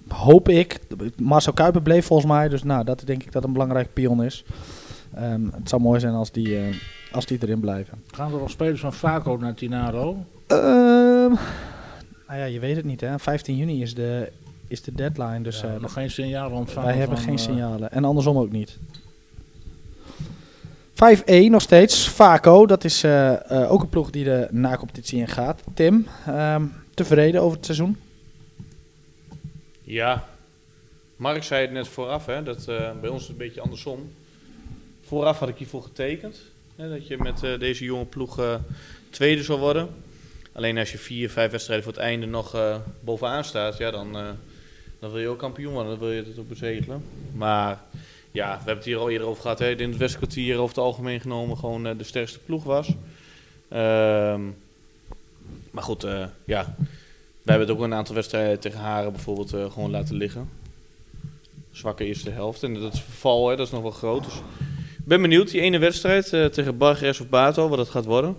[0.08, 0.80] hoop ik,
[1.16, 4.44] Marcel Kuiper bleef volgens mij, dus nou, dat denk ik dat een belangrijk pion is.
[5.14, 6.58] Ehm, het zou mooi zijn als die,
[7.12, 8.02] als die erin blijven.
[8.10, 10.24] Gaan er nog spelers van Vaco naar Tinaro?
[10.46, 11.32] Ehm,
[12.28, 13.18] nou ja, je weet het niet hè.
[13.18, 14.32] 15 juni is de,
[14.72, 16.88] is de deadline, dus Ja, eh, nog geen signaal ontvangen.
[16.88, 17.92] wij hebben van, geen eh, signalen.
[17.92, 18.78] En andersom ook niet.
[20.94, 22.08] 5E nog steeds.
[22.08, 25.62] Vaco, dat is eh, eh, ook een ploeg die de na-competitie ingaat.
[25.74, 27.96] Tim, ehm, tevreden over het seizoen?
[29.82, 30.24] Ja,
[31.16, 34.12] Mark zei het net vooraf, hè, dat eh, bij ons is het een beetje andersom.
[35.02, 36.40] Vooraf had ik hiervoor getekend.
[36.76, 38.54] Hè, dat je met eh, deze jonge ploeg eh,
[39.10, 39.88] tweede zou worden.
[40.52, 44.16] Alleen als je vier, vijf wedstrijden voor het einde nog eh, bovenaan staat, ja, dan,
[44.16, 44.28] eh,
[45.02, 45.90] dan wil je ook kampioen worden.
[45.90, 47.04] Dan wil je het ook bezegelen.
[47.34, 47.80] Maar
[48.30, 49.58] ja, we hebben het hier al eerder over gehad.
[49.58, 52.88] Hè, in het Westkwartier over het algemeen genomen gewoon eh, de sterkste ploeg was.
[53.68, 54.40] Ehm,
[55.70, 56.74] maar goed, eh, ja.
[57.42, 60.50] We hebben het ook een aantal wedstrijden tegen Haren bijvoorbeeld eh, gewoon laten liggen.
[61.70, 62.62] Zwakke eerste helft.
[62.62, 64.24] En dat is verval, hè, dat is nog wel groot.
[64.24, 64.34] Dus
[64.98, 68.36] ik ben benieuwd, die ene wedstrijd eh, tegen Bargeres of Bato, wat dat gaat worden.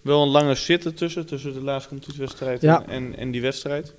[0.00, 2.86] Wel een lange zitten tussen, tussen de laatste competitiewedstrijd Ja.
[2.86, 3.94] en, en die wedstrijd.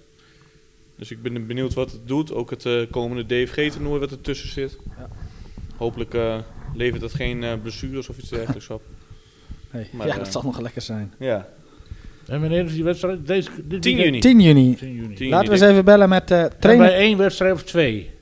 [0.98, 2.34] Dus ik ben benieuwd wat het doet.
[2.34, 4.78] Ook het eh, komende DFG-toernooi wat er tussen zit.
[4.98, 5.08] Ja.
[5.78, 6.38] Hopelijk eh,
[6.76, 8.82] levert dat geen eh, blessures of iets dergelijks op.
[9.70, 9.88] Hey.
[9.92, 11.14] Maar, ja, dat zal nog lekker zijn.
[11.20, 11.48] Ja,
[12.28, 13.28] En wanneer is die wedstrijd?
[13.28, 14.24] Deze, dit 10 weekend?
[14.24, 14.38] juni.
[14.38, 14.76] 10 juni.
[14.76, 15.16] 10 juni.
[15.16, 18.14] 10 Laten we eens even bellen met uh, Zijn trainer bij één wedstrijd of twee?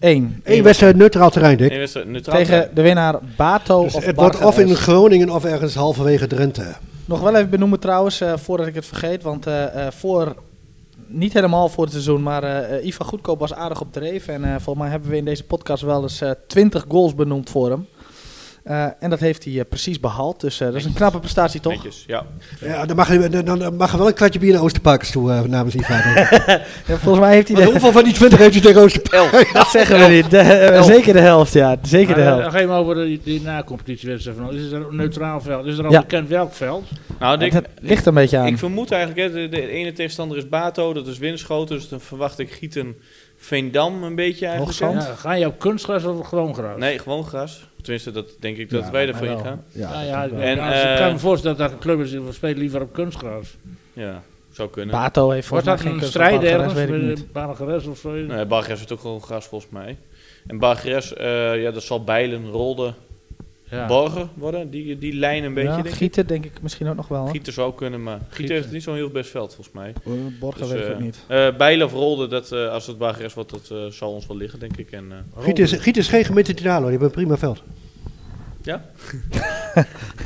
[0.00, 0.40] 1.
[0.44, 1.70] Eén wedstrijd neutraal terrein, Dick.
[1.70, 2.36] Eén wedstrijd neutraal.
[2.36, 6.76] Tegen de winnaar Bato Dus of het wordt of in Groningen of ergens halverwege Drenthe.
[7.04, 9.22] Nog wel even benoemen trouwens, eh, voordat ik het vergeet.
[9.22, 10.36] Want eh, eh, voor,
[11.08, 14.28] niet helemaal voor het seizoen, maar eh eh, Ivan Goedkoop was aardig op dreef.
[14.28, 17.50] En eh, volgens mij hebben we in deze podcast wel eens eh 20 goals benoemd
[17.50, 17.86] voor hem.
[18.68, 20.40] Eh, en dat heeft hij eh, precies behaald.
[20.40, 21.72] Dus eh, dat is een knappe prestatie toch?
[21.72, 22.26] Netjes, ja.
[22.60, 25.32] Ja, dan mag, je, dan, dan mag er wel een kwartje bier naar Oosterparkers toe
[25.32, 25.96] eh, namens Ivan.
[26.86, 29.52] Ja, volgens mij heeft hij Maar de, hoeveel van die 20 heeft je tegen Oosterparkers?
[29.62, 30.30] dat zeggen we niet.
[30.30, 31.76] De- zeker de helft, ja.
[31.82, 32.42] Zeker de helft.
[32.42, 34.36] Dan ga je maar over die, die na-competitiewedstrijd.
[34.38, 34.52] van.
[34.54, 35.66] Is er een neutraal veld?
[35.66, 36.00] Is er al Ja.
[36.00, 36.84] bekend welk veld?
[37.18, 38.46] Nou, het ligt een beetje aan.
[38.46, 41.76] ik vermoed eigenlijk, hè, de, de ene tegenstander is Bato, dat is Winschoten.
[41.76, 42.96] Dus dan verwacht ik Gieten
[43.40, 44.78] Veendam een beetje eigenlijk.
[44.80, 45.02] Hoogzand?
[45.08, 46.78] Ja, ga je op kunstgras of gewoon gras?
[46.78, 47.68] Nee, gewoon gras.
[47.82, 49.22] Tenminste, dat denk ik dat Ja, wij wel.
[49.22, 49.64] ingaan.
[49.72, 50.28] Ja, Ja, ja.
[50.28, 52.56] En, ja, dus ik kan eh, me voorstellen dat er een club is die speelt
[52.56, 53.56] liever op kunstgras.
[53.92, 54.94] Ja, zou kunnen.
[54.94, 57.22] Bato heeft volgens mij dat geen een strijd ergens?
[57.32, 58.10] Bargeres of zo?
[58.10, 59.96] Nee, Bargeres heeft ook gewoon gras volgens mij.
[60.46, 62.94] En Bargeres, eh, ja, dat zal Bijlen, Rolde,
[63.70, 63.86] Ja.
[63.86, 64.70] Borgen worden.
[64.70, 65.92] Die, die lijn een beetje, Ja, denk ik.
[65.94, 67.20] Gieten denk ik misschien ook nog wel.
[67.20, 67.30] hoor.
[67.30, 68.54] Gieten zou kunnen, maar Gieten, Gieten.
[68.54, 69.92] heeft niet zo'n heel best veld volgens mij.
[70.04, 71.24] Eh, Borgen Dus, weet ik eh, niet.
[71.26, 74.36] eh, Bijlen of Rolde, dat, eh, als het Bargeres wordt, dat eh, zal ons wel
[74.36, 74.90] liggen, denk ik.
[74.90, 75.04] En,
[75.36, 77.62] eh, Giet is, Giet is geen gemeente Tinalo, die hebben een prima veld.
[78.62, 78.80] Ja?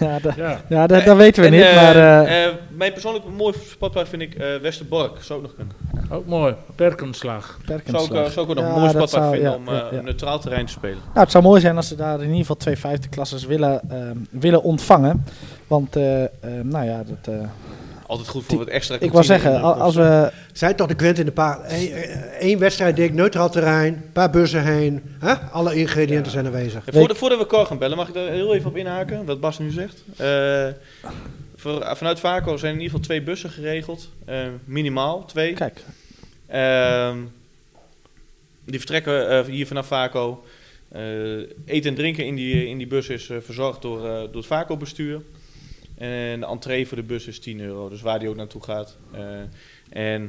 [0.00, 0.60] Ja, da- Ja.
[0.68, 1.96] ja dat, dat weten we En, niet, eh, maar...
[1.96, 5.22] eh, eh, mijn persoonlijk mooi sportpark vind ik eh Westerbork.
[5.22, 5.74] Zou ook nog kunnen.
[6.10, 6.54] Ook mooi.
[6.76, 7.44] Perkenslag.
[7.44, 8.32] Zou ik, Perkenslag.
[8.32, 10.72] zou ik ook nog Ja, een mooi zou- vinden ja, om een neutraal terrein te
[10.72, 10.98] spelen.
[11.06, 13.80] Nou, het zou mooi zijn als ze daar in ieder geval twee vijfde klassers willen,
[13.90, 15.24] ehm, willen ontvangen.
[15.66, 16.28] Want, eh, ehm,
[16.68, 17.40] nou ja, dat, eh,
[18.12, 20.32] Altijd goed voor wat extra ik wou kantine zeggen, al- als we...
[20.52, 21.60] Zijn toch de Gwent in de paar.
[22.40, 25.02] Eén wedstrijd, Dick, neutraal terrein, een paar bussen heen.
[25.18, 25.34] Hè?
[25.34, 26.84] Alle ingrediënten zijn aanwezig.
[26.86, 29.40] Ja, voordat, voordat we Cor gaan bellen, mag ik daar heel even op inhaken, wat
[29.40, 30.04] Bas nu zegt.
[30.16, 30.66] Eh,
[31.56, 35.52] voor, vanuit Vaco zijn in ieder geval twee bussen geregeld, eh, minimaal twee.
[35.52, 35.80] Kijk,
[36.46, 37.16] Ehm,
[38.64, 40.44] die vertrekken eh, hier vanaf Vaco.
[40.88, 41.02] Eh,
[41.64, 44.46] eten en drinken in die, in die bus is eh, verzorgd door, eh, door het
[44.46, 45.20] Vaco-bestuur.
[46.02, 48.96] En de entree voor de bus is 10 euro, dus waar die ook naartoe gaat.
[49.12, 49.20] Eh,
[50.14, 50.24] en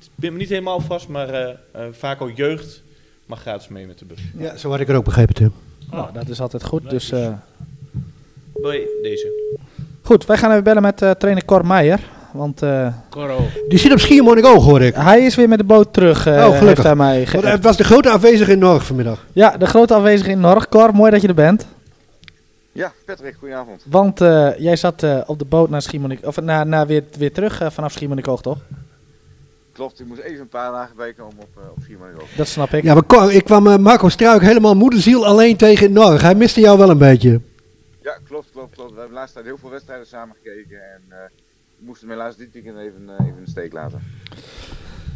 [0.00, 2.82] ik ben me niet helemaal vast, maar eh eh, Vaco Jeugd
[3.26, 4.18] mag gratis mee met de bus.
[4.38, 5.52] Ja, zo had ik het ook begrepen, Tim.
[5.90, 6.90] nou, dat is altijd goed.
[6.90, 7.32] Dus, eh,
[8.52, 9.32] Wil je deze?
[10.02, 12.00] goed, wij gaan even bellen met eh, trainer Cor Meijer.
[12.32, 13.38] Want eh, Coro.
[13.68, 14.94] Die zit op Schiermonnikoog, hoor ik.
[14.94, 16.66] hij is weer met de boot terug, eh Oh, gelukkig.
[16.66, 19.26] heeft hij mij ge- Het was de grote aanwezige in Norg vanmiddag.
[19.32, 20.68] Ja, de grote afwezige in Norg.
[20.68, 21.66] Cor, mooi dat je er bent.
[22.72, 23.82] Ja, Patrick, goedenavond.
[23.86, 27.32] Want eh, jij zat eh, op de boot naar Schiermonnik, of naar, naar weer, weer
[27.32, 28.58] terug eh, vanaf Schiermonnikoog, toch?
[29.72, 32.30] Klopt, ik moest even een paar dagen bijkomen op, uh, op Schiermonnikoog.
[32.36, 32.82] Dat snap ik.
[32.82, 36.22] Ja, maar ik kwam Marco Struik helemaal moederziel alleen tegen in Norg.
[36.22, 37.40] Hij miste jou wel een beetje.
[38.02, 38.90] Ja, klopt, klopt, klopt.
[38.90, 41.16] We hebben de laatste tijd heel veel wedstrijden samen gekeken en eh,
[41.78, 44.02] we moesten hem helaas dit weekend even, even in de steek laten.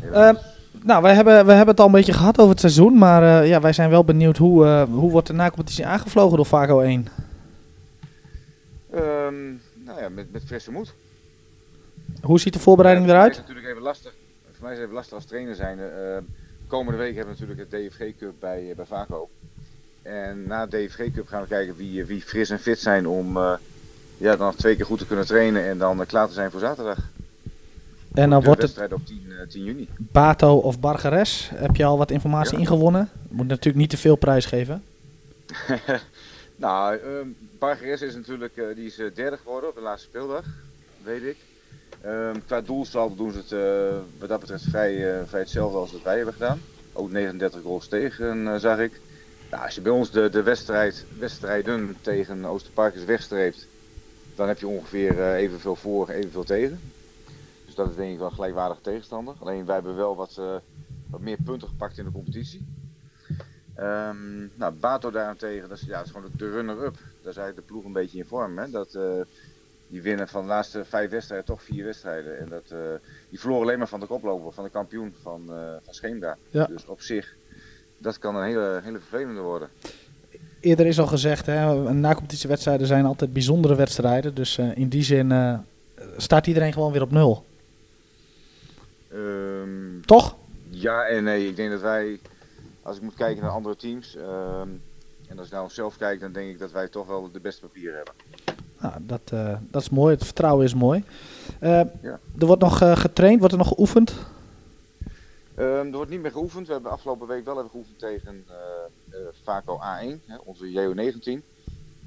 [0.01, 0.37] Helaas.
[0.37, 0.43] Eh,
[0.83, 3.49] nou, wij hebben, we hebben het al een beetje gehad over het seizoen, maar eh,
[3.49, 7.07] ja, wij zijn wel benieuwd hoe, eh, hoe wordt de na-competitie aangevlogen door Vago 1?
[8.95, 9.45] Ehm,
[9.85, 10.95] nou ja, met, met frisse moed.
[12.23, 13.31] Hoe ziet de voorbereiding Ja, eruit?
[13.31, 14.13] is het natuurlijk even lastig.
[14.53, 15.79] Voor mij is het even lastig als trainer zijn.
[15.81, 16.17] Eh,
[16.67, 19.29] komende week hebben we natuurlijk het DFG Cup bij, eh, bij Vaco.
[20.03, 23.07] En na de DFG Cup gaan we kijken wie, eh, wie fris en fit zijn
[23.07, 23.53] om eh,
[24.17, 26.61] ja, dan nog twee keer goed te kunnen trainen en dan klaar te zijn voor
[26.61, 26.99] zaterdag.
[28.15, 29.89] En dan de wordt het wedstrijd op 10, eh, 10 juni.
[29.97, 31.51] Bato of Bargeres.
[31.55, 32.59] Heb je al wat informatie Ja.
[32.59, 33.09] ingewonnen?
[33.29, 34.83] Moet natuurlijk niet te veel prijs geven.
[36.57, 36.99] Nou,
[37.59, 40.45] Bargeres is natuurlijk eh, die is, eh, derde geworden op de laatste speeldag,
[41.03, 41.37] weet ik.
[42.01, 46.03] Ehm, qua doelsaldo doen ze het eh, wat dat betreft vrij, vrij hetzelfde als wat
[46.03, 46.61] wij hebben gedaan.
[46.93, 49.01] Ook 39 goals tegen, zag ik.
[49.51, 53.69] Nou, als je bij ons de, de wedstrijd, wedstrijden tegen Oosterparkers wegstreept,
[54.35, 56.81] dan heb je ongeveer evenveel voor, evenveel tegen.
[57.65, 59.35] Dus dat is denk ik wel een gelijkwaardige tegenstander.
[59.39, 60.41] Alleen wij hebben wel wat,
[61.11, 62.84] wat meer punten gepakt in de competitie.
[63.75, 66.95] Ehm, nou, Bato daarentegen, dat is, ja, dat is gewoon de runner-up.
[66.95, 68.59] Daar is eigenlijk de ploeg een beetje in vorm.
[68.59, 68.71] Hè?
[68.71, 69.21] Dat, eh,
[69.89, 72.39] die winnen van de laatste vijf wedstrijden toch vier wedstrijden.
[72.39, 72.79] En dat, eh,
[73.29, 76.37] die verloren alleen maar van de koploper, van de kampioen van, uh, van Scheemda.
[76.51, 76.67] Ja.
[76.67, 77.35] Dus op zich,
[77.99, 79.69] dat kan een hele, hele vervelende worden.
[80.61, 84.35] Eerder is al gezegd, hè, na-competitiewedstrijden zijn altijd bijzondere wedstrijden.
[84.35, 85.61] Dus in die zin
[86.17, 87.45] staat iedereen gewoon weer op nul.
[89.11, 90.37] Ehm, Toch?
[90.71, 92.21] ja en nee, ik denk dat wij,
[92.85, 94.69] als ik moet kijken naar andere teams, ehm,
[95.29, 97.61] en als ik naar onszelf kijk, dan denk ik dat wij toch wel de beste
[97.61, 98.15] papieren hebben.
[98.79, 100.15] Nou, dat, eh, dat is mooi.
[100.15, 101.05] Het vertrouwen is mooi.
[101.61, 102.21] Eh, Ja.
[102.39, 104.15] Er wordt nog eh, getraind, wordt er nog geoefend.
[105.55, 106.67] Ehm, er wordt niet meer geoefend.
[106.67, 108.45] We hebben afgelopen week wel even geoefend tegen
[109.43, 111.43] Vaco A1, hè, onze JO19.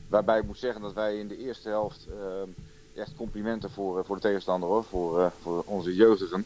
[0.08, 2.50] Waarbij ik moet zeggen dat wij in de eerste helft ehm,
[2.96, 6.46] echt complimenten voor, voor de tegenstander hoor, voor, voor onze jeugdigen.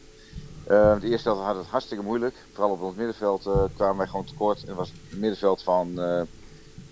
[0.66, 2.34] Ehm, de eerste helft had het hartstikke moeilijk.
[2.52, 4.64] Vooral op ons middenveld eh, kwamen wij gewoon tekort.
[4.64, 6.22] En was het middenveld van, eh,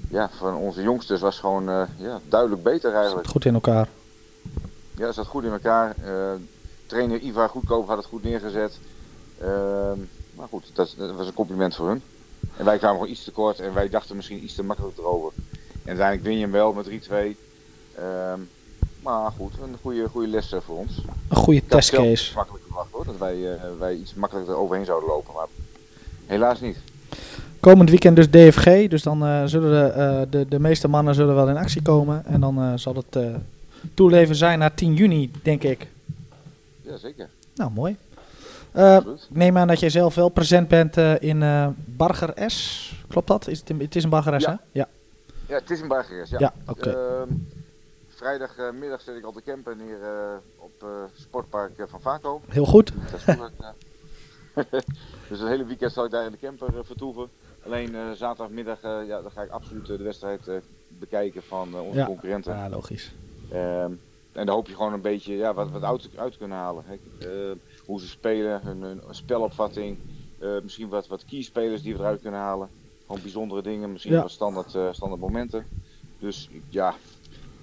[0.08, 1.64] ja, van onze jongsters was gewoon
[1.96, 3.28] ja, duidelijk beter eigenlijk.
[3.28, 3.88] Goed in elkaar.
[4.96, 5.94] Ja, zat goed in elkaar.
[6.86, 8.78] Trainer Ivar Goedkoop had het goed neergezet.
[9.38, 9.98] Ehm,
[10.34, 12.02] maar goed, dat, dat was een compliment voor hun.
[12.56, 15.32] En wij kwamen gewoon iets te kort en wij dachten misschien iets te makkelijk erover.
[15.60, 17.36] En uiteindelijk win je hem wel met 3-2.
[19.04, 21.02] Ehm, maar goed, een goede, goede les eh, voor ons.
[21.28, 22.34] Een goede zelf testcase.
[22.34, 25.34] makkelijk verwacht hoor, dat wij, eh, wij iets makkelijker overheen zouden lopen.
[25.34, 25.46] Maar
[26.26, 26.76] helaas niet.
[27.60, 28.88] Komend weekend dus DFG.
[28.88, 32.24] Dus dan eh, zullen de, de, de meeste mannen zullen wel in actie komen.
[32.26, 33.18] En dan zal het
[33.94, 35.86] toeleven zijn naar 10 juni, denk ik.
[36.82, 37.28] Ja, zeker.
[37.54, 37.96] Nou, mooi.
[38.74, 42.92] Ik neem aan dat jij zelf wel present bent in eh Barger S.
[43.08, 43.48] Klopt dat?
[43.48, 44.50] Is het, in- het is een Barger S, Ja.
[44.50, 44.56] hè?
[44.80, 44.88] Ja.
[45.48, 46.38] Ja, het is een Bargeres, ja.
[46.38, 46.96] Ja, oké.
[48.20, 52.42] Ehm, vrijdagmiddag zit ik al te campen hier eh, op eh sportpark eh, van Vaco.
[52.48, 52.92] Heel goed.
[55.28, 57.30] Dus het hele weekend zal ik daar in de camper vertoeven.
[57.64, 60.50] Alleen zaterdagmiddag ja, dan ga ik absoluut de wedstrijd
[60.86, 62.06] bekijken van onze Ja.
[62.06, 62.54] concurrenten.
[62.56, 63.14] Ja, logisch.
[63.48, 63.92] Ehm,
[64.32, 66.84] en dan hoop je gewoon een beetje ja, wat, wat uit, uit te kunnen halen.
[66.86, 66.94] Hè.
[67.50, 69.98] Eh, hoe ze spelen, hun, hun spelopvatting.
[70.38, 72.70] eh, misschien wat, wat keyspelers die we eruit kunnen halen.
[73.06, 74.20] Gewoon bijzondere dingen, misschien Ja.
[74.22, 75.66] wat standaard, standaard momenten.
[76.18, 76.94] Dus ja,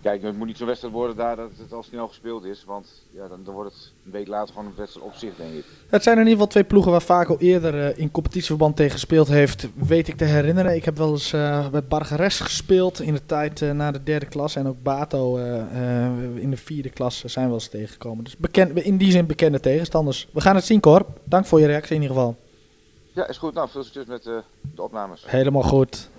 [0.01, 2.63] kijk, het moet niet zo'n wedstrijd worden daar dat het al snel gespeeld is.
[2.65, 5.53] Want ja, dan, dan wordt het een week later gewoon een wedstrijd op zich, denk
[5.53, 5.65] ik.
[5.89, 9.27] Het zijn in ieder geval twee ploegen waar Vaco eerder eh, in competitieverband tegen gespeeld
[9.27, 10.75] heeft, weet ik te herinneren.
[10.75, 14.25] Ik heb wel eens eh bij Bargeres gespeeld in de tijd eh, na de derde
[14.25, 14.55] klas.
[14.55, 15.38] En ook Bato
[16.36, 18.23] in de vierde klas zijn we wel eens tegengekomen.
[18.23, 20.27] Dus bekend, in die zin bekende tegenstanders.
[20.33, 21.05] We gaan het zien, Cor.
[21.23, 22.36] Dank voor je reactie in ieder geval.
[23.13, 23.53] Ja, is goed.
[23.53, 24.43] Nou, veel succes met de
[24.75, 25.23] opnames.
[25.25, 26.10] Helemaal goed.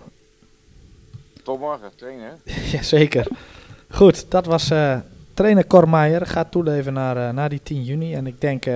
[1.42, 2.52] Tot morgen, trainen hè.
[2.76, 3.26] Jazeker.
[3.90, 4.96] Goed, dat was eh,
[5.34, 6.26] trainer Cor Meijer.
[6.26, 8.14] Gaat toeleven naar, eh, naar die 10 juni.
[8.14, 8.74] En ik denk eh,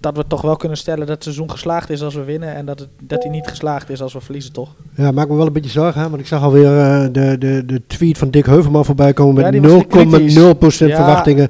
[0.00, 2.54] dat we toch wel kunnen stellen dat het seizoen geslaagd is als we winnen.
[2.54, 4.74] En dat, het, dat hij niet geslaagd is als we verliezen, toch?
[4.94, 7.62] Ja, maakt me wel een beetje zorgen, hè, want ik zag alweer eh, de, de,
[7.66, 10.34] de tweet van Dick Heuvelman voorbij komen met die was weer 0,0% kritisch.
[10.78, 10.96] Ja.
[10.96, 11.48] verwachtingen.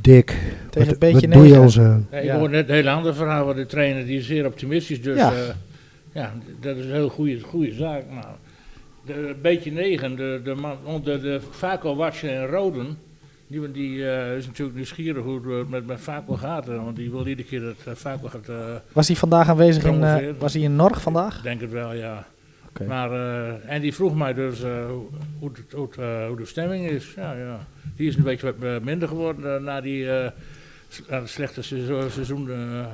[0.00, 0.26] Dick,
[0.70, 1.62] Tegen wat, een beetje wat doe je negen.
[1.62, 2.06] ons aan?
[2.10, 2.32] Nee, Ja.
[2.34, 5.02] Ik hoor net een heel ander verhaal van de trainer, die is zeer optimistisch.
[5.02, 5.32] Dus Ja.
[5.32, 5.54] ja,
[6.12, 8.02] ja dat is een heel goede, goede zaak.
[8.14, 8.26] Maar
[9.06, 12.98] de beetje negen, de, de, man, de, de Vaco Watcher en Roden,
[13.46, 16.68] die, die eh, is natuurlijk nieuwsgierig hoe het met, met Vaco gaat.
[16.68, 18.56] eh, Want die wil iedere keer dat uh, Vaco gaat eh,
[18.92, 21.36] Was hij vandaag aanwezig in, eh, was hij in Norg vandaag?
[21.36, 22.26] Ik denk het wel, ja.
[22.86, 25.06] Maar, eh, en die vroeg mij dus eh, hoe,
[25.38, 27.12] hoe, het- hoe, het, eh, hoe de stemming is.
[27.16, 27.66] Ja, ja.
[27.96, 30.30] Die is een beetje wat eh, minder geworden eh, na die eh,
[31.24, 31.62] slechte
[32.10, 32.86] seizoen, eh,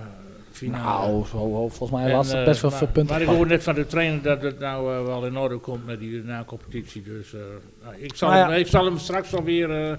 [0.56, 1.06] finale.
[1.08, 3.12] Nou, zo, volgens mij En, laatst eh, best wel maar, veel punten.
[3.14, 5.86] Maar ik hoor net van de trainer dat het nou eh, wel in orde komt
[5.86, 7.02] met die na-competitie.
[7.02, 7.40] Dus eh,
[7.84, 8.48] nou, ik, zal ja.
[8.48, 9.92] hem, ik zal hem straks alweer eh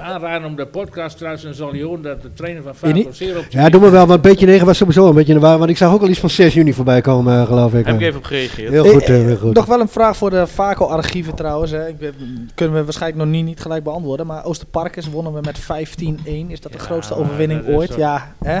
[0.00, 1.44] aanraden om de podcast trouwens.
[1.44, 3.90] En zal horen dat de trainer van In die- Vaco zeer op Ja, doe maar
[3.90, 6.08] wel, want beetje 9 was sowieso een beetje een waar, want ik zag ook al
[6.08, 7.86] iets van 6 juni voorbij komen, geloof ik.
[7.86, 8.70] Heb ik even op gereageerd.
[8.70, 9.54] Heel goed, eh, heel goed.
[9.54, 11.70] Nog wel een vraag voor de Vaco-archieven trouwens.
[11.70, 11.88] Hè.
[11.88, 14.26] Ik ben- kunnen we waarschijnlijk nog niet, niet gelijk beantwoorden.
[14.26, 16.50] Maar Oosterparkers wonnen we met 15-1.
[16.50, 17.94] Is dat de Ja, grootste maar overwinning ooit?
[17.94, 18.58] Ja, hè?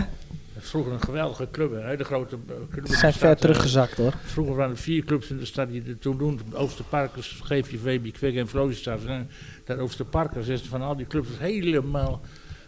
[0.64, 1.72] Vroeger een geweldige club.
[1.72, 2.86] Een hele grote eh, club.
[2.86, 4.12] Ze zijn ver eh, teruggezakt hoor.
[4.24, 6.40] Vroeger waren er vier clubs in de stad die er toen doen.
[6.52, 9.04] Oosterparkers, GVV, Kwik en Vlooienstad.
[9.04, 9.28] En
[9.64, 12.20] dat Oosterparkers is van al die clubs helemaal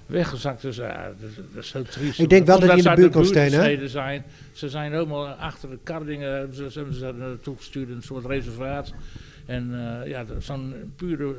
[0.06, 0.62] weggezakt.
[0.62, 2.18] Dus ja, dat, is- dat is heel triest.
[2.18, 4.24] Ik denk wel dat die in de buurt buurtsteden zijn.
[4.52, 6.54] Ze zijn helemaal achter de Kardingen.
[6.54, 8.92] Ze, ze hebben ze naartoe gestuurd, een soort reservaat.
[9.46, 9.70] En
[10.02, 11.34] eh, ja, zo'n pure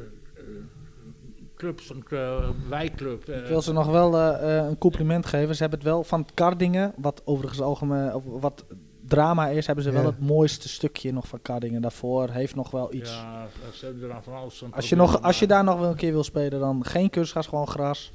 [1.66, 3.28] club, zo'n eh, wijkclub.
[3.30, 5.56] eh, Ik wil ze nog wel eh, een compliment geven.
[5.56, 8.66] Ze hebben het wel van Kardingen, wat overigens algemeen, of wat
[9.08, 12.30] drama is, hebben ze wel het mooiste stukje nog van Kardingen daarvoor.
[12.30, 13.12] Heeft nog wel iets.
[13.12, 15.90] Ja, ze hebben er dan van alles Als je, nog, als je daar nog wel
[15.90, 18.12] een keer wil spelen, dan geen kunstgras, gewoon gras.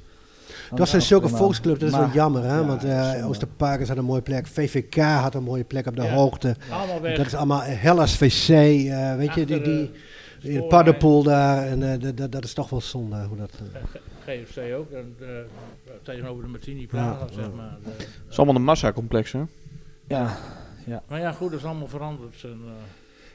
[0.69, 2.43] Dan Dat zijn zulke volksclubs, dat is Maar- wel jammer.
[2.43, 2.55] Hè?
[2.57, 3.27] ja, Want eh zonde.
[3.27, 4.47] Oosterparkers had een mooie plek.
[4.47, 6.13] VVK had een mooie plek op de Ja.
[6.13, 6.55] hoogte.
[6.71, 7.17] Allemaal weg.
[7.17, 8.49] Dat is allemaal Hellas VC.
[8.49, 9.91] eh, weet je, die, die,
[10.41, 10.67] in de spoorlijn.
[10.67, 11.63] paddenpoel daar.
[11.67, 13.23] En eh, dat- dat- dat is toch wel zonde.
[13.27, 13.81] Hoe dat, eh.
[14.25, 14.91] GFC ook.
[14.91, 15.27] En, eh,
[16.03, 17.77] tegenover de Martini Plaza, zeg maar.
[17.83, 19.41] Eh, Het is allemaal een massacomplex, hè?
[20.07, 20.37] Ja.
[21.07, 22.43] maar ja, goed, dat is allemaal veranderd.
[22.43, 22.71] En, eh,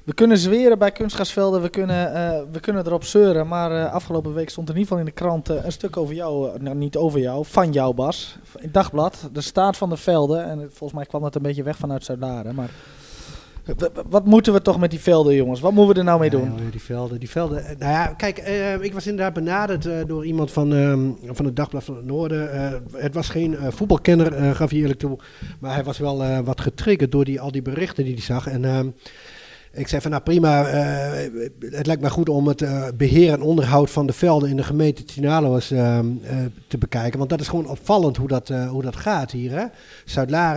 [0.04, 3.46] We kunnen zweren bij kunstgrasvelden, we kunnen, eh, we kunnen erop zeuren.
[3.48, 5.96] Maar eh, afgelopen week stond er in ieder geval in de krant eh, een stuk
[5.96, 6.50] over jou.
[6.54, 8.38] eh, nou, niet over jou, van jou Bas.
[8.56, 10.44] In het dagblad, de staat van de velden.
[10.44, 12.54] En het- volgens mij kwam dat een beetje weg vanuit Zuid-Laren.
[12.54, 12.70] Maar
[14.08, 15.60] wat moeten we toch met die velden, jongens?
[15.60, 16.48] Wat moeten we er nou mee Ja, doen?
[16.62, 17.64] joh, die velden, die velden.
[17.66, 21.44] eh, Nou ja, kijk, eh, ik was inderdaad benaderd eh, door iemand van, ehm, van
[21.44, 22.48] het Dagblad van het Noorden.
[22.92, 25.18] Het was geen voetbalkenner, gaf hij eerlijk toe.
[25.60, 28.46] Maar hij was wel wat getriggerd door die, al die berichten die hij zag.
[28.46, 28.88] En ehm,
[29.76, 31.30] ik zei van, nou prima, eh,
[31.70, 34.62] het lijkt mij goed om het eh, beheer en onderhoud van de velden in de
[34.62, 36.36] gemeente Tinalo's ehm, eh,
[36.68, 37.18] te bekijken.
[37.18, 39.50] Want dat is gewoon opvallend hoe dat, hoe dat gaat hier.
[39.50, 39.64] Hè?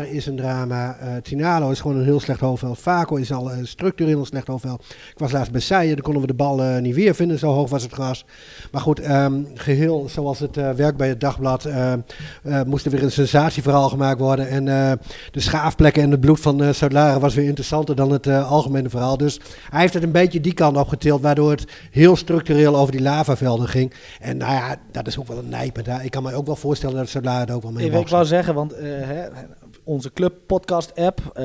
[0.03, 2.79] Is een drama, Tinalo is gewoon een heel slecht hoofdveld.
[2.79, 4.86] Vaco is al een structureel een slecht hoofdveld.
[5.12, 7.69] Ik was laatst bij Seijen, daar konden we de bal niet weer vinden, zo hoog
[7.69, 8.25] was het gras.
[8.71, 11.67] Maar goed, ehm, geheel zoals het werkt bij het dagblad,
[12.65, 14.49] moest er weer een sensatieverhaal gemaakt worden.
[14.49, 14.65] En
[15.32, 19.09] de schaafplekken en het bloed van Zuid-Laren was weer interessanter dan het algemene verhaal.
[19.17, 23.02] Dus hij heeft het een beetje die kant opgetild, waardoor het heel structureel over die
[23.02, 23.93] lavavelden ging.
[24.19, 26.06] En nou ja, dat is ook wel een nijper daar.
[26.06, 28.26] Ik kan me ook wel voorstellen dat Zuid-Laren er ook wel mee Ik, ik wou
[28.26, 29.28] zeggen, want eh, hè,
[29.84, 31.43] onze club podcast app, eh,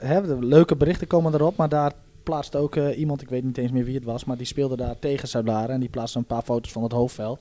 [0.00, 3.58] hè, de leuke berichten komen erop, maar daar plaatst ook eh, iemand, ik weet niet
[3.58, 6.24] eens meer wie het was, maar die speelde daar tegen Zuid-Laren en die plaatste een
[6.24, 7.38] paar foto's van het hoofdveld.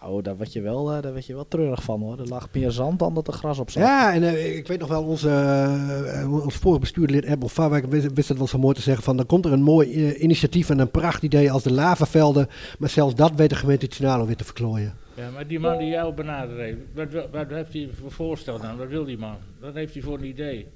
[0.00, 2.18] Nou, daar werd je wel, eh, daar werd je wel treurig van hoor.
[2.20, 3.82] Er lag meer zand dan dat er gras op zat.
[3.82, 8.12] Ja, en eh, ik weet nog wel, onze, eh, ons vorige bestuurlid Ebbel Farwijk wist,
[8.12, 10.78] wist het wel zo mooi te zeggen van, dan komt er een mooi initiatief en
[10.78, 14.94] een prachtidee als de lavavelden, maar zelfs dat weet de gemeente Tinalo weer te verklooien.
[15.14, 18.76] ja, maar die man die jou benaderd heeft, wat, wat heeft hij voor voorstel dan?
[18.76, 19.36] Wat wil die man?
[19.60, 20.66] Wat heeft hij voor een idee?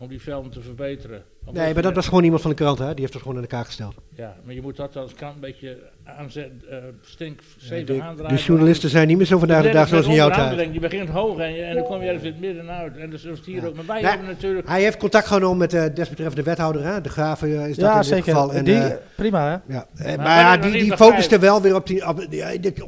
[0.00, 1.22] Om die velden te verbeteren?
[1.52, 2.90] Nee, maar dat was gewoon iemand van de krant, hè?
[2.90, 3.94] die heeft het gewoon in elkaar gesteld.
[4.14, 5.78] Ja, maar je moet dat als kant een beetje
[6.16, 8.36] eh stink, Ja, de, aandraaien.
[8.36, 10.68] de journalisten zijn niet meer zo vandaag de dag zoals in jouw tijd.
[10.72, 12.96] Je begint hoog en, en dan kom je ergens in het midden uit.
[12.96, 13.66] En dat is hier Ja.
[13.66, 13.74] ook.
[13.74, 14.68] Maar wij hebben natuurlijk...
[14.68, 17.00] Hij heeft contact genomen met de desbetreffende wethouder, hè?
[17.00, 18.24] de graven eh, is dat Ja, in dit zeker.
[18.24, 18.52] geval.
[18.52, 19.74] En, die, eh, prima hè?
[19.74, 22.86] Ja, Maar die, die focuste wel weer op die, op die, die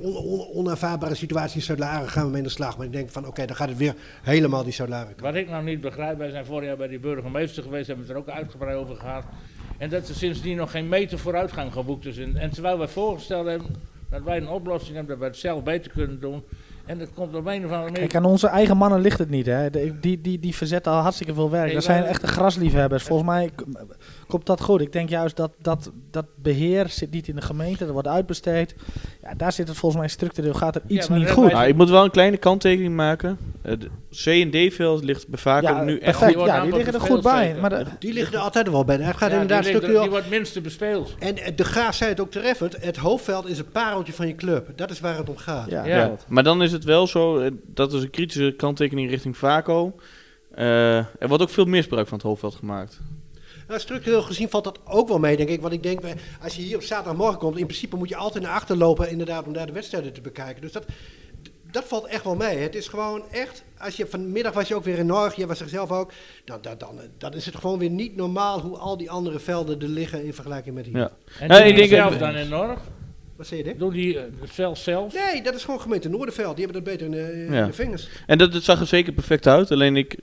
[0.52, 0.76] on,
[1.12, 2.08] situatie in Zuid-Laren.
[2.08, 2.76] Gaan we mee in de slag.
[2.76, 5.12] Maar ik denk van, oké, dan gaat het weer helemaal die Zuid-Laren.
[5.20, 8.12] Wat ik nou niet begrijp, wij zijn vorig jaar bij die burgemeester geweest, hebben we
[8.12, 9.24] het er ook uitgebreid over gehad.
[9.80, 12.18] En dat er sindsdien nog geen meter vooruitgang geboekt is.
[12.18, 13.68] En, en terwijl wij voorgesteld hebben
[14.10, 16.42] dat wij een oplossing hebben, dat wij het zelf beter kunnen doen.
[16.86, 17.92] En dat komt op een of andere manier.
[17.92, 19.46] Kijk, aan onze eigen mannen ligt het niet.
[19.46, 19.70] Hè.
[19.70, 21.64] De- die, die, die verzetten al hartstikke veel werk.
[21.64, 23.02] Nee, dat zijn echte grasliefhebbers.
[23.02, 23.50] Volgens mij
[24.26, 24.80] komt dat goed.
[24.80, 27.84] Ik denk juist dat, dat dat beheer zit niet in de gemeente.
[27.84, 28.74] Dat wordt uitbesteed.
[29.22, 30.54] Ja, daar zit het volgens mij structureel.
[30.54, 31.52] Gaat er iets niet goed.
[31.52, 33.38] Nou, ik moet wel een kleine kanttekening maken.
[33.62, 33.72] Eh,
[34.22, 36.26] C en D-veld ligt bij Vaco Ja, nu echt.
[36.26, 37.46] Die Ja, die liggen er goed bij.
[37.46, 37.60] zeker.
[37.60, 38.96] Maar de- Die liggen er altijd wel bij.
[38.96, 40.02] Het gaat Ja, die inderdaad ligt er- structureel.
[40.02, 41.14] Die wordt minste bespeeld.
[41.18, 42.76] En eh, de Graaf zei het ook treffend.
[42.84, 44.68] Het hoofdveld is een pareltje van je club.
[44.76, 45.70] Dat is waar het om gaat.
[45.70, 45.96] ja, Ja.
[45.96, 46.16] ja.
[46.28, 49.94] Maar dan is het wel zo, eh, dat is een kritische kanttekening richting Vaco.
[50.54, 53.00] Eh, er wordt ook veel misbruik van het hoofdveld gemaakt.
[53.68, 55.60] Nou, structureel gezien valt dat ook wel mee, denk ik.
[55.60, 56.00] Want ik denk,
[56.42, 59.46] als je hier op zaterdagmorgen komt, in principe moet je altijd naar achter lopen, inderdaad,
[59.46, 60.62] om daar de wedstrijden te bekijken.
[60.62, 60.84] Dus dat,
[61.72, 62.56] dat valt echt wel mee.
[62.58, 65.60] Het is gewoon echt, als je vanmiddag was je ook weer in Norg, je was
[65.60, 66.12] er zelf ook,
[66.44, 69.80] dan, dan, dan, dan is het gewoon weer niet normaal hoe al die andere velden
[69.80, 70.96] er liggen in vergelijking met hier.
[70.96, 71.10] Ja.
[71.38, 72.76] En ik denk- zelf dan enorm?
[73.36, 73.76] Wat zei je?
[73.76, 75.14] Doen die eh, het veld zelf?
[75.14, 76.56] Nee, dat is gewoon gemeente Noorderveld.
[76.56, 77.66] Die hebben dat beter in de, in Ja.
[77.66, 78.08] de vingers.
[78.26, 79.70] En dat, dat zag er zeker perfect uit.
[79.70, 80.16] Alleen ik,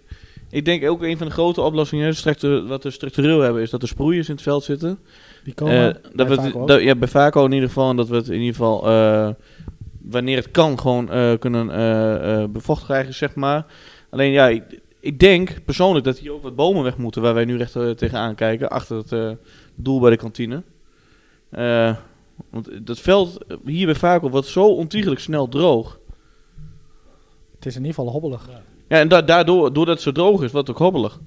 [0.50, 3.88] ik denk ook een van de grote oplossingen, wat we structureel hebben, is dat er
[3.88, 5.00] sproeiers in het veld zitten.
[5.44, 6.68] Die Eh, komen dat bij we Vaco ook.
[6.68, 7.90] dat- ja, bij Vaco in ieder geval.
[7.90, 9.30] En dat we het in ieder geval, eh,
[10.10, 13.66] wanneer het kan, gewoon eh, kunnen eh eh bevocht krijgen, zeg maar.
[14.10, 14.64] Alleen ja, ik,
[15.00, 18.36] ik denk persoonlijk dat hier ook wat bomen weg moeten, waar wij nu recht tegenaan
[18.36, 19.38] kijken, achter het
[19.76, 20.64] doel bij de kantine.
[22.50, 26.00] Want dat veld hier bij Vaco wordt zo ontiegelijk snel droog.
[27.56, 28.50] Het is in ieder geval hobbelig.
[28.88, 31.20] Ja, en da- daardoor, doordat het zo droog is, wordt het ook hobbelig.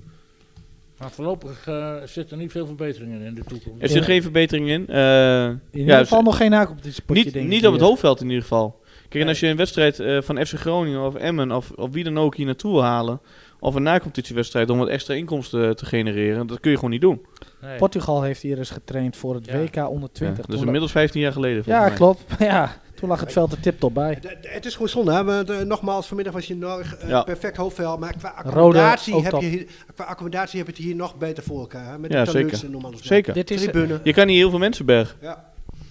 [1.01, 3.83] Maar voorlopig eh, zit er niet veel verbeteringen in de toekomst.
[3.83, 4.05] Er zit Ja.
[4.05, 4.87] geen verbetering in.
[4.89, 4.97] Eh,
[5.45, 8.21] In ja, ieder geval ze- nog geen nacompetitiepotje, niet, denk ik niet op het hoofdveld
[8.21, 8.81] in ieder geval.
[9.09, 12.05] Kijk, en als je een wedstrijd eh, van FC Groningen of Emmen of, of wie
[12.05, 13.21] dan ook hier naartoe wil halen,
[13.61, 17.21] of een nacompetitiewedstrijd om wat extra inkomsten te genereren, dat kun je gewoon niet doen.
[17.63, 17.77] Nee.
[17.79, 19.53] Portugal heeft hier eens getraind voor het Ja.
[19.59, 20.37] WK onder Ja, 20.
[20.37, 21.63] dat is Toen inmiddels 15 jaar geleden.
[21.67, 21.91] ja, mij.
[21.91, 22.25] klopt.
[22.39, 24.19] Ja, toen lag het veld er tip-top bij.
[24.21, 25.25] Het, het is gewoon zonde, hè?
[25.25, 27.23] Want, eh, nogmaals, vanmiddag was je in Norg, eh, Ja.
[27.23, 27.99] perfect hoofdveld.
[27.99, 29.41] Maar qua accommodatie, heb top.
[29.41, 31.91] je, hier- qua accommodatie heb je het hier nog beter voor elkaar.
[31.91, 31.99] Hè?
[31.99, 32.65] Met Ja, de zeker.
[32.65, 32.91] en maar.
[33.01, 33.35] Zeker.
[33.35, 34.01] Dit is, Tribune.
[34.03, 35.17] Je kan niet heel veel mensen bergen.
[35.21, 35.45] Ja.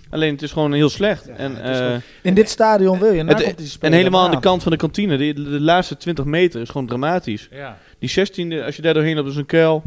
[0.09, 1.25] Alleen het is gewoon heel slecht.
[1.25, 3.39] Ja, en, eh, In dit stadion wil je het-
[3.79, 5.17] na en helemaal aan de kant van de kantine.
[5.17, 7.47] De, de laatste 20 meter is gewoon dramatisch.
[7.51, 7.77] Ja.
[7.99, 9.83] Die 16e, als je daar doorheen loopt, is een kuil.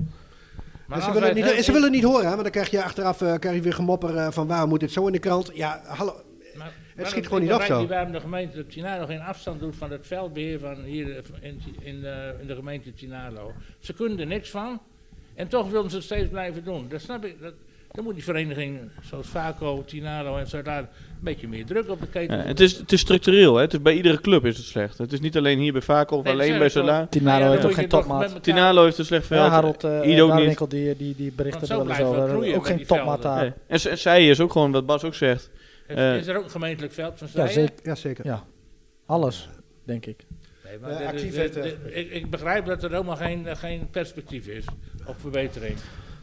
[0.93, 3.21] Maar ze willen, het niet, ze willen niet horen, hè, want dan krijg je achteraf
[3.23, 5.51] eh, krijg je weer gemopper eh, van waarom moet dit zo in de krant.
[5.55, 6.21] Ja, hallo.
[6.57, 7.87] Maar- Het schiet gewoon niet op begrijp zo.
[7.87, 12.05] Waarom de gemeente Tinalo geen afstand doet van het veldbeheer van hier eh, in, in,
[12.05, 13.53] eh, in de gemeente Tinalo.
[13.79, 14.81] Ze kunnen er niks van
[15.35, 16.87] en toch willen ze het steeds blijven doen.
[16.89, 17.41] Dat snap ik.
[17.41, 17.55] Dat,
[17.91, 20.89] dan moet die vereniging zoals Vaco, Tinalo en zo daar
[21.25, 23.55] beetje meer druk op de keten Ja, het, is, het is structureel.
[23.55, 23.61] Hè.
[23.61, 24.99] Het is bij iedere club is het slecht.
[24.99, 27.01] Het is niet alleen hier bij Vaco of Nee, alleen bij Sola.
[27.01, 27.09] toch.
[27.09, 28.43] Tinalo heeft je geen toch topmaat.
[28.43, 29.45] Tinalo heeft een slecht veld.
[29.45, 30.71] Ja, Harold uh, Ido niet.
[30.71, 32.29] Die, die, die berichten zo wel over.
[32.29, 33.41] groeien Ook geen topmaat daar.
[33.41, 33.53] Nee.
[33.67, 35.51] En, zij is ook gewoon, wat Bas ook zegt.
[35.87, 37.75] Is, eh, is er ook een gemeentelijk veld van Ja, zeker.
[37.83, 38.27] Ja, zeker.
[38.27, 38.45] Ja.
[39.07, 39.49] Alles,
[39.85, 40.25] denk ik.
[40.65, 44.65] Nee, maar Eh, ik, ik begrijp dat er helemaal geen, eh, geen perspectief is
[45.07, 45.77] op verbetering.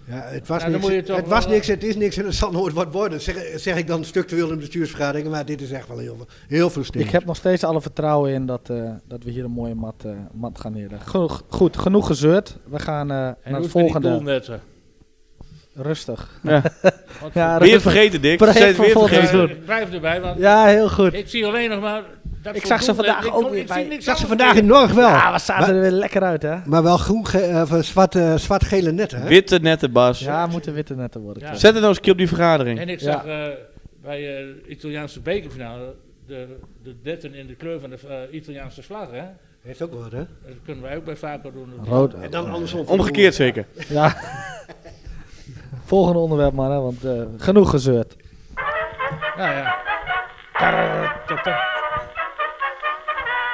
[0.10, 2.74] Ja, het was, Nou, niks, het was niks, het is niks en het zal nooit
[2.74, 3.22] wat worden.
[3.22, 6.70] Zeg, zeg ik dan structureel in de bestuursvergaderingen, maar dit is echt wel heel, heel
[6.70, 7.08] frustrerend.
[7.08, 10.04] Ik heb nog steeds alle vertrouwen in dat, eh, dat we hier een mooie mat,
[10.06, 11.10] eh, mat gaan neerleggen.
[11.10, 12.58] Genoeg, goed, genoeg gezeurd.
[12.70, 14.42] We gaan eh, naar het volgende.
[15.74, 16.30] Rustig.
[16.44, 16.62] Ja.
[17.34, 17.82] Ja, Weer rustig.
[17.92, 18.40] vergeten, Dick.
[18.44, 19.64] Ze zijn weer vergeten.
[19.66, 21.14] blijf erbij, want Ja, heel goed.
[21.14, 22.02] ik zie alleen nog maar...
[22.42, 24.66] Dat Ik zag ze vandaag Ik ook weer ik bij- zag ze vandaag in.
[24.66, 25.10] Norg wel.
[25.10, 26.56] Ja, wat zaten maar, er weer lekker uit, hè?
[26.66, 29.22] maar wel groen, ge- eh, of zwart, eh, zwart-gele netten.
[29.22, 29.28] Hè?
[29.28, 30.20] Witte nette Bas.
[30.20, 31.44] Ja, moeten witte netten worden.
[31.44, 31.54] Ja.
[31.54, 32.80] Zet het nou eens een keer op die vergadering.
[32.80, 33.12] En ik Ja.
[33.12, 33.46] zag eh,
[34.04, 35.94] bij de Italiaanse bekerfinale
[36.28, 36.48] de,
[36.84, 39.24] de netten in de kleur van de eh, Italiaanse vlag, hè?
[39.62, 40.18] Heeft ook wat, hè?
[40.18, 41.74] Dat kunnen wij ook bij Vaco doen.
[41.86, 42.14] Rood.
[42.14, 42.86] En dan andersom.
[42.86, 43.66] Omgekeerd zeker.
[43.90, 44.16] Ja.
[45.90, 48.16] Volgende onderwerp maar, hè, want eh, genoeg gezeurd.
[49.38, 49.78] Ja, ja.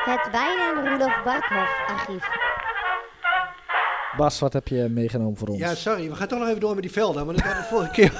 [0.05, 2.27] Het Wijn en Rudolf Barkhoff archief.
[4.17, 5.59] Bas, wat heb je meegenomen voor ons?
[5.59, 7.65] Ja, sorry, we gaan toch nog even door met die velden, want ik had het
[7.65, 8.11] vorige keer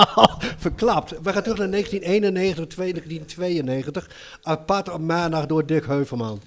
[0.66, 1.10] verklapt.
[1.22, 4.10] We gaan terug naar 1991, 1992,
[4.42, 6.40] apart op maandag door Dick Heuvelman.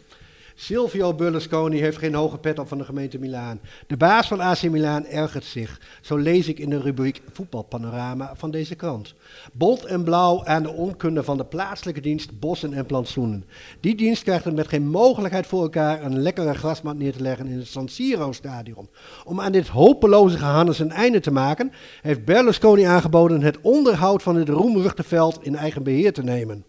[0.57, 3.59] Silvio Berlusconi heeft geen hoge pet op van de gemeente Milaan.
[3.87, 5.81] De baas van AC Milaan ergert zich.
[6.01, 9.13] Zo lees ik in de rubriek Voetbalpanorama van deze krant.
[9.53, 13.45] Bont en blauw aan de onkunde van de plaatselijke dienst Bossen en Plantsoenen.
[13.79, 17.47] Die dienst krijgt het met geen mogelijkheid voor elkaar een lekkere grasmat neer te leggen
[17.47, 18.89] in het San Siro stadion.
[19.25, 24.35] Om aan dit hopeloze gehannes een einde te maken, heeft Berlusconi aangeboden het onderhoud van
[24.35, 26.65] het roemruchte veld in eigen beheer te nemen.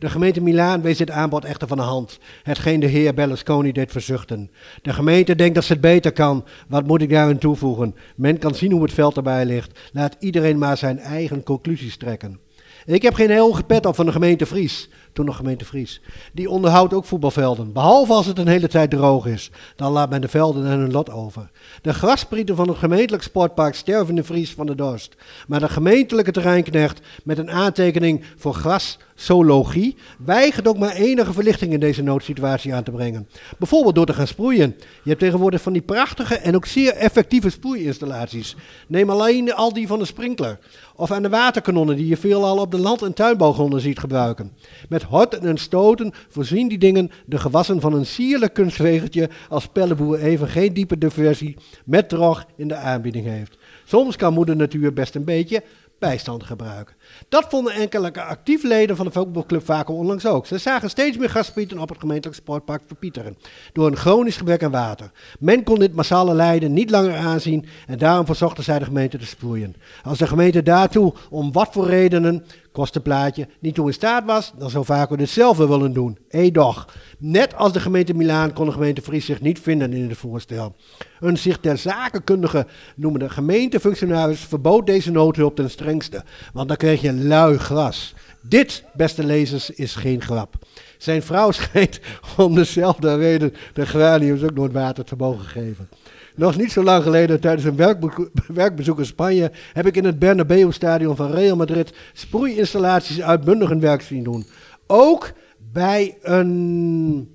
[0.00, 3.90] De gemeente Milaan wees dit aanbod echter van de hand, hetgeen de heer Berlusconi deed
[3.90, 4.50] verzuchten.
[4.82, 6.44] De gemeente denkt dat ze het beter kan.
[6.68, 7.94] Wat moet ik daarin toevoegen?
[8.16, 9.78] Men kan zien hoe het veld erbij ligt.
[9.92, 12.38] Laat iedereen maar zijn eigen conclusies trekken.
[12.84, 16.00] Ik heb geen hoge pet op van de gemeente Fries, toen nog gemeente Fries.
[16.32, 19.50] Die onderhoudt ook voetbalvelden, behalve als het een hele tijd droog is.
[19.76, 21.50] Dan laat men de velden aan hun lot over.
[21.82, 25.16] De grasprieten van het gemeentelijk sportpark sterven de Fries van de dorst.
[25.46, 31.80] Maar de gemeentelijke terreinknecht met een aantekening voor graszologie weigert ook maar enige verlichting in
[31.80, 33.28] deze noodsituatie aan te brengen.
[33.58, 34.76] Bijvoorbeeld door te gaan sproeien.
[35.02, 38.56] Je hebt tegenwoordig van die prachtige en ook zeer effectieve sproeiinstallaties.
[38.86, 40.58] Neem alleen al die van de sprinkler.
[40.94, 44.52] Of aan de waterkanonnen die je veelal op de land- en tuinbouwgronden ziet gebruiken.
[44.88, 50.18] Met horten en stoten voorzien die dingen de gewassen van een sierlijk kunstwegertje als Pelleboer
[50.18, 53.58] even geen diepe diversie met drog in de aanbieding heeft.
[53.84, 55.62] Soms kan moeder natuur best een beetje
[56.00, 56.94] bijstand gebruiken.
[57.28, 60.46] Dat vonden enkele actief leden van de voetbalclub Vaco onlangs ook.
[60.46, 63.36] Ze zagen steeds meer gasprieten op het gemeentelijk sportpark verpieteren.
[63.72, 65.10] Door een chronisch gebrek aan water.
[65.38, 69.26] Men kon dit massale lijden niet langer aanzien en daarom verzochten zij de gemeente te
[69.26, 69.76] sproeien.
[70.02, 74.70] Als de gemeente daartoe, om wat voor redenen, kostenplaatje, niet toe in staat was, dan
[74.70, 76.18] zou Vaco dit zelf willen doen.
[76.28, 76.86] Edoch.
[77.22, 80.76] Net als de gemeente Milaan kon de gemeente Fries zich niet vinden in het voorstel.
[81.20, 82.66] Een zich ter zakenkundige
[82.96, 88.14] noemende gemeentefunctionaris verbood deze noodhulp ten strengste, want dan kreeg je lui gras.
[88.42, 90.54] Dit, beste lezers, is geen grap.
[90.98, 92.00] Zijn vrouw schijnt
[92.36, 95.88] om dezelfde reden de graniums ook nooit water te mogen geven.
[96.34, 100.18] Nog niet zo lang geleden, tijdens een werkbe- werkbezoek in Spanje, heb ik in het
[100.18, 104.46] Bernabeu-stadion van Real Madrid sproeiinstallaties uitbundig hun werk zien doen.
[104.86, 105.32] Ook
[105.72, 107.28] bij een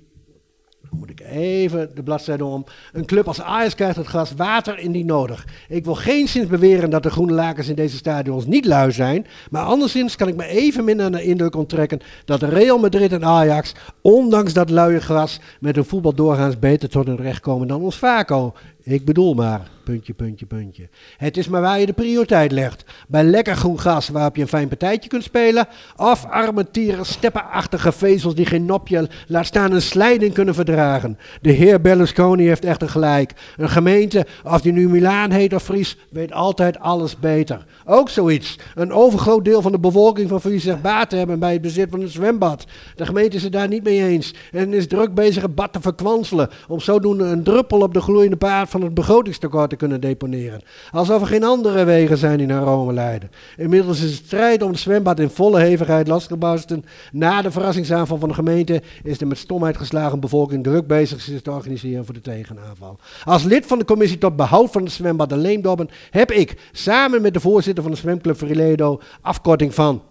[0.96, 2.64] moet ik even de bladzijde om.
[2.92, 5.46] Een club als Ajax krijgt het gras water indien nodig.
[5.68, 9.26] Ik wil geen zins beweren dat de groene lakens in deze stadions niet lui zijn.
[9.50, 13.24] Maar anderszins kan ik me even minder aan de indruk onttrekken dat Real Madrid en
[13.24, 17.82] Ajax, ondanks dat luie gras, met hun voetbal doorgaans beter tot hun recht komen dan
[17.82, 18.54] ons Vaco.
[18.82, 20.88] Ik bedoel maar, puntje, puntje, puntje.
[21.16, 22.84] Het is maar waar je de prioriteit legt.
[23.08, 25.68] Bij lekker groen gras waarop je een fijn partijtje kunt spelen.
[25.96, 31.18] Of armentieren, steppenachtige vezels die geen nopje, laat staan een slijding kunnen verdragen.
[31.40, 33.32] De heer Berlusconi heeft echter gelijk.
[33.56, 37.64] Een gemeente, of die nu Milaan heet of Fries, weet altijd alles beter.
[37.84, 38.58] Ook zoiets.
[38.74, 41.90] Een overgroot deel van de bevolking van Fries zegt baat te hebben bij het bezit
[41.90, 42.64] van een zwembad.
[42.94, 45.80] De gemeente is het daar niet mee eens en is druk bezig het bad te
[45.80, 46.50] verkwanselen.
[46.68, 50.60] Om zodoende een druppel op de gloeiende paard van het begrotingstekort kunnen deponeren.
[50.90, 53.30] Alsof er geen andere wegen zijn die naar Rome leiden.
[53.56, 56.84] Inmiddels is de strijd om het zwembad in volle hevigheid losgebarsten.
[57.12, 61.42] Na de verrassingsaanval van de gemeente is de met stomheid geslagen bevolking druk bezig zich
[61.42, 62.98] te organiseren voor de tegenaanval.
[63.24, 67.22] Als lid van de commissie tot behoud van het zwembad de Leemdobben heb ik samen
[67.22, 70.02] met de voorzitter van de zwemclub Friledo afkorting van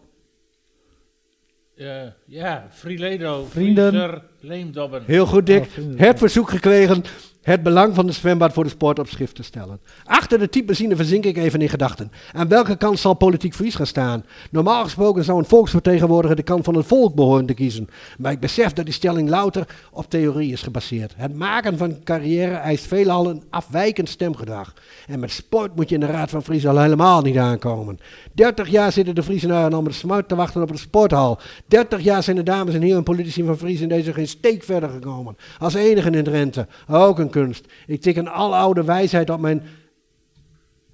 [2.35, 3.89] ja, Friledo, Vrienden.
[3.89, 5.03] Vriezer, Leemdobben.
[5.05, 5.69] Heel goed, Dick.
[5.79, 7.03] Oh, het verzoek gekregen
[7.45, 9.79] het belang van het zwembad voor de sport op schrift te stellen.
[10.03, 12.11] Achter de typemachine verzink ik even in gedachten.
[12.33, 14.25] Aan welke kant zal politiek Fries gaan staan?
[14.51, 17.89] Normaal gesproken zou een volksvertegenwoordiger de kant van het volk behoren te kiezen.
[18.17, 21.13] Maar ik besef dat die stelling louter op theorie is gebaseerd.
[21.15, 24.73] Het maken van een carrière eist veelal een afwijkend stemgedrag.
[25.07, 27.99] En met sport moet je in de Raad van Fries al helemaal niet aankomen.
[28.33, 31.39] 30 jaar zitten de Friesenaren al met de smuit te wachten op de sporthal.
[31.65, 34.89] 30 jaar zijn de dames en heren politici van Fries in deze geen steek verder
[34.89, 35.37] gekomen.
[35.59, 36.67] Als enigen in Drenthe.
[36.87, 37.65] Ook een kunst.
[37.87, 39.63] Ik tik een aloude wijsheid op mijn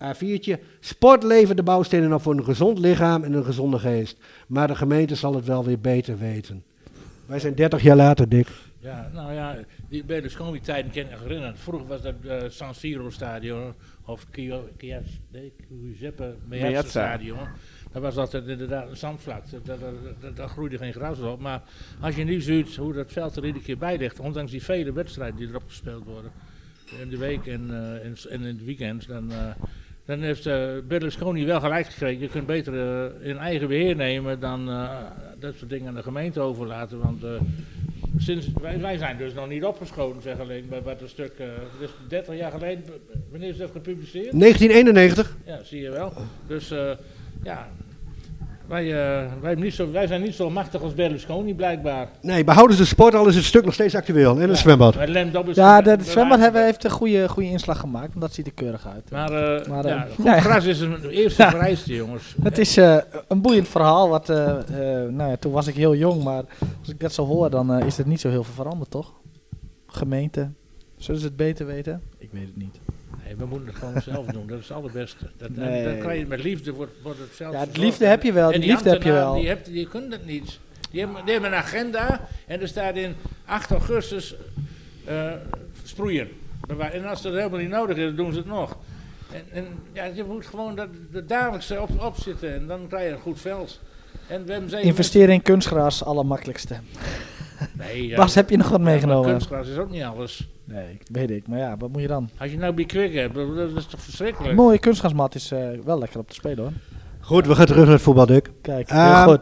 [0.04, 0.60] A4'tje.
[0.80, 4.18] Sport levert de bouwstenen op voor een gezond lichaam en een gezonde geest.
[4.48, 6.64] Maar de gemeente zal het wel weer beter weten.
[7.26, 8.48] Wij zijn 30 jaar later, Dick.
[8.80, 9.58] Ja, nou ja,
[9.90, 11.58] die Berlusconi-tijden ken ik herinneren.
[11.58, 13.74] Vroeger was dat eh, San Siro-stadion,
[14.06, 17.20] of Giuseppe Meazza
[17.92, 19.44] Dat was altijd inderdaad een zandvlak.
[19.64, 19.78] Daar
[20.20, 21.40] dat, dat, groeide geen gras op.
[21.40, 21.62] Maar
[22.00, 24.94] als je nu ziet hoe dat veld er iedere keer bij ligt, ondanks die vele
[24.94, 26.32] wedstrijden die erop gespeeld worden,
[27.00, 29.38] in de week en, eh, en, en in het weekend, dan, eh,
[30.06, 32.22] dan heeft eh, Berlusconi wel gelijk gekregen.
[32.22, 32.74] Je kunt beter
[33.22, 34.66] in eigen beheer nemen dan
[35.40, 37.00] dat soort dingen aan de gemeente overlaten.
[37.00, 37.24] Want
[38.18, 41.48] sinds, wij, wij zijn dus nog niet opgeschoten vergeleken bij wat een stuk, eh
[41.80, 42.84] dus 30 jaar geleden,
[43.30, 44.40] wanneer is dat gepubliceerd?
[44.40, 45.38] 1991.
[45.46, 46.14] Ja, zie je wel.
[46.48, 46.74] Dus
[47.44, 47.70] ja,
[48.68, 48.84] wij,
[49.22, 52.10] eh, wij, niet zo, wij zijn niet zo machtig als Berlusconi blijkbaar.
[52.22, 54.36] Nee, behouden ze de sport al is het stuk nog steeds actueel.
[54.36, 54.56] En een Ja.
[54.56, 54.94] zwembad.
[55.54, 58.08] Ja, de, zwembad hebben, heeft een goede, goede inslag gemaakt.
[58.08, 59.12] Want dat ziet er keurig uit.
[59.12, 61.50] Maar, eh, Maar, eh, ja, goed gras is een eerste Ja.
[61.50, 62.36] vereiste, jongens.
[62.44, 62.98] Het is eh,
[63.28, 64.10] een boeiend verhaal.
[64.10, 66.44] Wat, eh, eh, nou ja, toen was ik heel jong, maar
[66.80, 69.14] als ik dat zo hoor, dan is het niet zo heel veel veranderd, toch?
[69.88, 70.50] Gemeente,
[70.98, 72.02] zullen ze het beter weten?
[72.18, 72.80] Ik weet het niet.
[73.32, 75.26] Nee, we moeten het gewoon zelf doen, dat is het allerbeste.
[75.38, 75.84] Dat, Nee.
[75.84, 77.90] dat krijg je met liefde, wordt, wordt het zelf Ja, de verzorgd.
[77.90, 79.34] liefde heb je wel, En die liefde heb je wel.
[79.34, 80.60] Die, hebt, die kunnen het niet.
[80.92, 83.16] Die hebben, die hebben een agenda en er staat in
[83.46, 84.36] 8 augustus
[85.06, 85.32] eh,
[85.84, 86.30] sproeien.
[86.92, 88.78] En als dat helemaal niet nodig is, dan doen ze het nog.
[89.32, 93.14] En, en ja, je moet gewoon dat, dat dagelijkse op, opzitten en dan krijg je
[93.16, 93.80] een goed veld.
[94.28, 96.76] En we Investeren in kunstgras, allermakkelijkste.
[97.86, 99.30] Nee, ja, Bas, heb je nog wat meegenomen?
[99.30, 100.48] kunstgras is ook niet alles.
[100.66, 101.48] Nee, weet ik.
[101.48, 102.30] Maar ja, wat moet je dan?
[102.38, 104.50] Als je nou bij Kwik hebt, dat is toch verschrikkelijk?
[104.50, 106.72] Een mooie kunstgrasmat is eh, wel lekker op te spelen hoor.
[107.20, 108.52] Goed, we gaan terug naar het voetbal, Dick.
[108.62, 109.40] Kijk, Ehm, heel goed.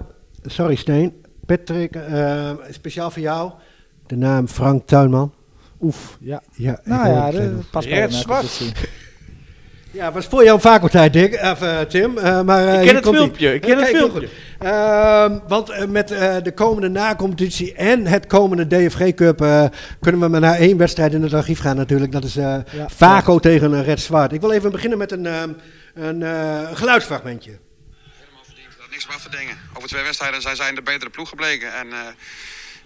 [0.51, 1.13] Sorry, Steen.
[1.45, 3.51] Patrick, eh, speciaal voor jou.
[4.07, 5.33] De naam Frank Tuinman.
[5.81, 6.41] Oef, ja.
[6.53, 8.71] Ja, Nou ja, het dat past bij Red Zwart.
[9.91, 11.33] Ja, was voor jou faculteit, Dick.
[11.33, 12.17] Of, eh, Tim.
[12.17, 14.19] Eh, maar, eh, Ik ken het filmpje, ik ken het filmpje.
[14.19, 14.29] goed.
[14.59, 19.65] Ehm, want met eh, de komende na-competitie en het komende DFG Cup eh,
[19.99, 22.11] kunnen we maar naar één wedstrijd in het archief gaan natuurlijk.
[22.11, 24.33] Dat is eh Ja, Vaco tegen Red Zwart.
[24.33, 25.49] Ik wil even beginnen met een, ehm,
[25.93, 27.49] een eh, geluidsfragmentje.
[27.51, 28.67] helemaal verdiend.
[28.77, 29.57] Daar niks meer verdingen.
[29.73, 31.73] Over twee wedstrijden zijn zij de betere ploeg gebleken.
[31.73, 31.99] En eh,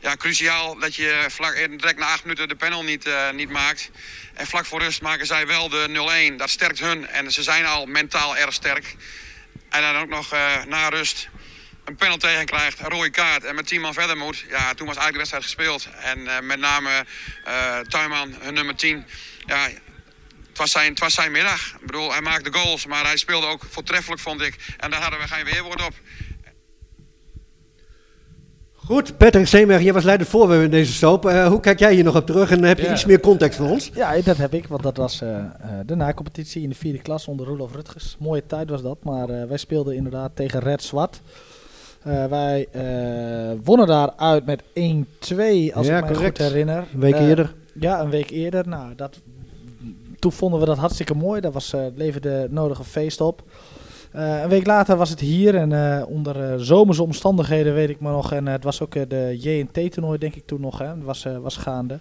[0.04, 3.50] ja, cruciaal dat je vlak, eh, direct na acht minuten de panel niet, eh, niet
[3.50, 3.90] maakt.
[4.34, 6.38] En vlak voor rust maken zij wel de 0-1.
[6.38, 7.08] Dat sterkt hun.
[7.08, 8.96] En ze zijn al mentaal erg sterk.
[9.70, 11.30] En dan ook nog eh, na rust
[11.86, 14.46] een panel tegen krijgt, een rode kaart en met 10 man verder moet.
[14.50, 15.88] Ja, toen was eigenlijk de wedstrijd gespeeld.
[16.00, 17.06] En met name
[17.88, 19.06] Tuinman, hun nummer 10.
[19.46, 19.70] Ja,
[20.50, 21.74] het was, zijn, het was zijn middag.
[21.74, 24.56] Ik bedoel, hij maakte goals, maar hij speelde ook voortreffelijk, vond ik.
[24.78, 25.94] En daar hadden we geen weerwoord op.
[28.86, 31.26] Goed, Patrick Steenberg, jij was leidend voorwerp in deze soap.
[31.26, 32.92] Eh, hoe kijk jij hier nog op terug en heb je Ja.
[32.92, 33.92] iets meer context voor ons?
[33.94, 35.46] Ja, dat heb ik, want dat was eh, eh,
[35.86, 38.16] de na-competitie in de vierde klas onder Rudolf Rutgers.
[38.20, 41.22] Mooie tijd was dat, maar wij speelden inderdaad tegen Red Zwart.
[42.30, 42.68] Wij
[43.64, 46.88] wonnen daar uit met 1-2, als Ja, ik me goed herinner.
[46.94, 47.54] Een week eerder.
[47.80, 48.68] Ja, een week eerder.
[48.68, 49.20] Nou, dat,
[50.20, 51.42] toen vonden we dat hartstikke mooi.
[51.42, 53.44] Dat was, leverde nodige feest op.
[54.14, 58.00] Eh, een week later was het hier en eh, onder eh, zomerse omstandigheden weet ik
[58.00, 58.32] maar nog.
[58.32, 60.86] En het was ook de JNT-toernooi denk ik toen nog, hè.
[60.86, 62.00] Dat was, was gaande.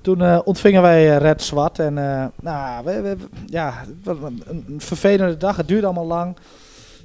[0.00, 1.94] Toen ontvingen wij Red Zwart en
[2.40, 3.74] nou, we, we- ja,
[4.04, 4.42] een,
[4.78, 5.56] vervelende dag.
[5.56, 6.36] Het duurde allemaal lang.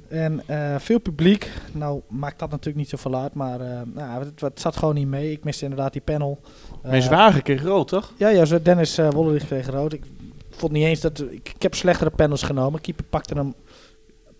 [0.08, 0.42] En
[0.78, 1.50] veel publiek.
[1.72, 3.58] Nou maakt dat natuurlijk niet zoveel uit, maar
[3.94, 5.32] nou, het, het zat gewoon niet mee.
[5.32, 6.40] Ik miste inderdaad die panel.
[6.82, 8.12] Mijn zwager kreeg rood, toch?
[8.16, 9.92] Ja, ja Dennis uh, Wollerich kreeg rood.
[9.92, 10.02] Ik
[10.50, 11.20] vond niet eens dat...
[11.20, 12.80] Ik, ik heb slechtere panels genomen.
[12.80, 13.54] Keeper pakte hem...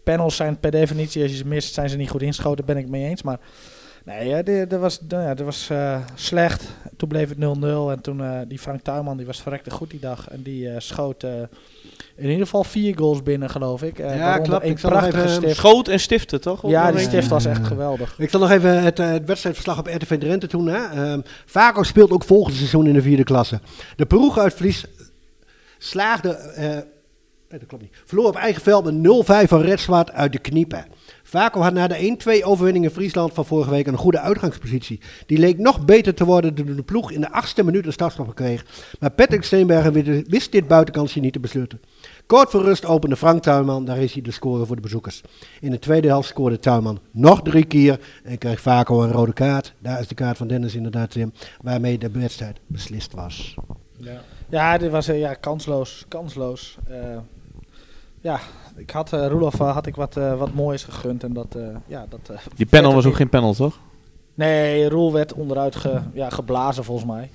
[0.05, 2.65] Panels zijn per definitie, als je ze mist, zijn ze niet goed inschoten.
[2.65, 3.23] Ben ik mee eens.
[3.23, 3.39] Maar
[4.05, 6.65] nee, ja, dat was, ja, dat was uh, slecht.
[6.97, 7.41] Toen bleef het 0-0.
[7.91, 10.29] En toen uh, die Frank Tuinman, die was verrekte goed die dag.
[10.29, 11.25] En die uh, schoot
[12.21, 13.99] in ieder geval vier goals binnen, geloof ik.
[13.99, 14.65] ja, klopt.
[14.65, 15.57] Een ik zal prachtige stift.
[15.57, 16.69] Schoot en stiften, toch?
[16.69, 18.15] Ja, die stift was echt geweldig.
[18.19, 20.67] Ik zal nog even het, het wedstrijdverslag op RTV Drenthe doen.
[20.67, 21.13] Hè.
[21.13, 23.61] Um, Vaco speelt ook volgend seizoen in de vierde klasse.
[23.97, 24.85] De ploeg uit Vlies
[25.79, 26.89] slaagde...
[27.51, 27.93] Nee, dat klopt niet.
[28.05, 30.87] Verloor op eigen veld met 0-5 van Red Zwart uit de kniepen.
[31.23, 35.01] Vaco had na de 1-2 overwinning in Friesland van vorige week een goede uitgangspositie.
[35.27, 38.35] Die leek nog beter te worden toen de ploeg in de achtste minuut een startstop
[38.35, 38.65] kreeg.
[39.01, 39.93] Maar Patrick Steenbergen
[40.29, 41.81] wist dit buitenkansje niet te besluiten.
[42.27, 45.23] Kort voor rust opende Frank Tuinman, daar is hij de score voor de bezoekers.
[45.61, 49.75] In de tweede helft scoorde Tuinman nog drie keer en kreeg Vaco een rode kaart.
[49.79, 51.33] Daar is de kaart van Dennis inderdaad, Tim,
[51.63, 53.55] waarmee de wedstrijd beslist was.
[53.97, 56.05] Ja, ja dit was uh, ja, kansloos.
[56.09, 56.79] kansloos.
[56.91, 57.17] Uh,
[58.21, 58.41] ja,
[58.77, 61.25] ik had uh, Roelof had ik wat, uh, wat moois gegund.
[61.25, 63.79] En dat, uh, ja, dat, Die panel was ook geen panel, toch?
[64.35, 67.31] Nee, Roel werd onderuit ge, ja, geblazen volgens mij.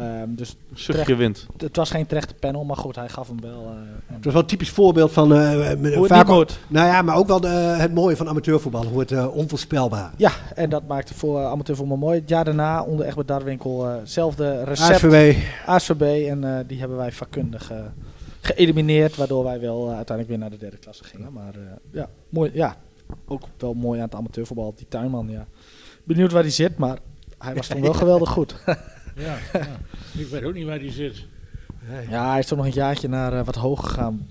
[0.00, 1.46] Um, dus Zuchtje wind.
[1.56, 3.76] Het was geen terechte panel, maar goed, hij gaf hem wel.
[4.06, 5.32] het was wel een typisch voorbeeld van...
[5.32, 6.58] hoe het moet.
[6.68, 8.86] Nou ja, maar ook wel de, het mooie van amateurvoetbal.
[8.86, 10.12] Hoe het onvoorspelbaar.
[10.16, 12.20] Ja, en dat maakte voor amateurvoetbal mooi.
[12.20, 15.04] Het jaar daarna, onder Egbert Darwinkel, hetzelfde recept.
[15.04, 15.36] ASVB.
[15.66, 17.72] ASVB, en die hebben wij vakkundig
[18.46, 21.32] geëlimineerd, waardoor wij wel uh, uiteindelijk weer naar de derde klasse gingen.
[21.32, 22.76] Maar uh, ja, mooi, ja,
[23.26, 25.46] ook wel mooi aan het amateurvoetbal, die tuinman, ja.
[26.04, 26.98] Benieuwd waar hij zit, maar
[27.38, 28.54] hij was toen wel geweldig goed.
[29.16, 29.66] ja, ja,
[30.18, 31.24] ik weet ook niet waar hij zit.
[32.10, 34.28] Ja, hij is toch nog een jaartje naar uh, wat hoger gegaan.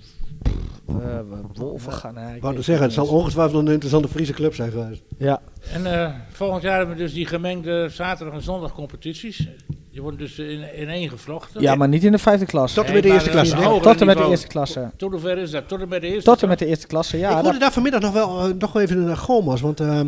[0.89, 1.19] Uh,
[1.53, 2.13] Wolven gaan.
[2.13, 5.01] Nee, ik wou zeggen, het zal ongetwijfeld een interessante Friese club zijn geweest.
[5.17, 5.41] Ja.
[5.73, 9.47] En uh, volgend jaar hebben we dus die gemengde zaterdag- en zondag competities.
[9.95, 11.61] Je wordt dus in, in één gevlochten.
[11.61, 12.75] Ja, maar niet in de vijfde klasse.
[12.75, 13.55] Tot en met de eerste klasse.
[13.81, 14.91] Tot en met de eerste klasse.
[14.97, 15.67] Tot hoever is dat?
[15.67, 17.37] Tot en met de eerste Tot en met de eerste klasse, ja.
[17.37, 20.01] Ik hoorde daar vanmiddag nog wel uh, nog even naar Gomas, want uh,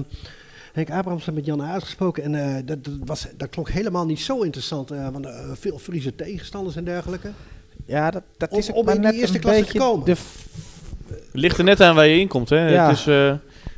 [0.74, 4.20] Henk Abrams heeft met Jan uitgesproken en uh, dat, dat, was, dat klonk helemaal niet
[4.20, 7.32] zo interessant, uh, want veel Friese tegenstanders en dergelijke.
[7.86, 10.06] Ja, dat, dat is om, om in net de eerste klasse beetje te komen.
[10.06, 10.16] De
[11.10, 12.70] Het ligt er net aan waar je in komt, hè.
[12.70, 12.88] Ja.
[12.88, 13.34] Het is uh,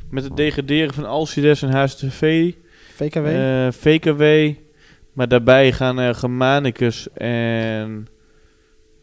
[0.08, 2.52] met het degraderen van Alcides en HSTV,
[2.94, 3.26] VKW.
[3.26, 4.22] uh, VKW,
[5.12, 8.08] maar daarbij gaan uh, Germanicus en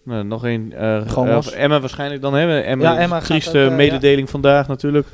[0.04, 2.66] nou, nog een uh, Emma waarschijnlijk dan hebben.
[2.66, 5.08] Emma, Ja, Emma trieste uh, mededeling vandaag natuurlijk.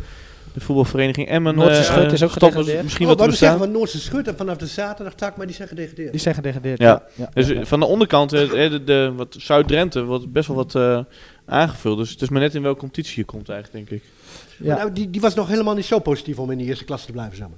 [0.53, 2.83] De voetbalvereniging Emmen Noordse uh, Schut is ook gedegradeerd.
[2.83, 5.55] misschien Oh, wat wat zeggen van Noordse Schut en vanaf de zaterdag tak, maar die
[5.55, 6.11] zijn gedegradeerd.
[6.11, 6.79] Die zijn gedegradeerd.
[6.79, 7.03] Ja.
[7.15, 7.29] ja.
[7.33, 7.65] Dus ja, ja.
[7.65, 10.99] van de onderkant, eh, de, de, wat Zuid-Drenthe, wordt best wel wat uh,
[11.45, 11.97] aangevuld.
[11.97, 14.09] Dus het is maar net in welke competitie je komt eigenlijk, denk ik.
[14.57, 14.75] Ja.
[14.75, 17.11] Nou, die, die was nog helemaal niet zo positief om in de eerste klasse te
[17.11, 17.57] blijven samen.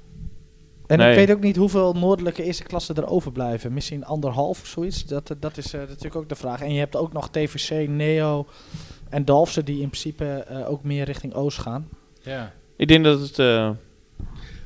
[0.87, 1.09] En Nee.
[1.09, 3.73] ik weet ook niet hoeveel noordelijke eerste klassen er overblijven.
[3.73, 5.05] Misschien anderhalf of zoiets.
[5.05, 6.61] Dat, eh, dat is uh, natuurlijk ook de vraag.
[6.61, 8.45] En je hebt ook nog TVC, Neo
[9.09, 11.89] en Dalfse die in principe uh, ook meer richting Oost gaan.
[12.21, 12.51] Ja.
[12.77, 13.39] Ik denk dat het...
[13.39, 13.45] Uh,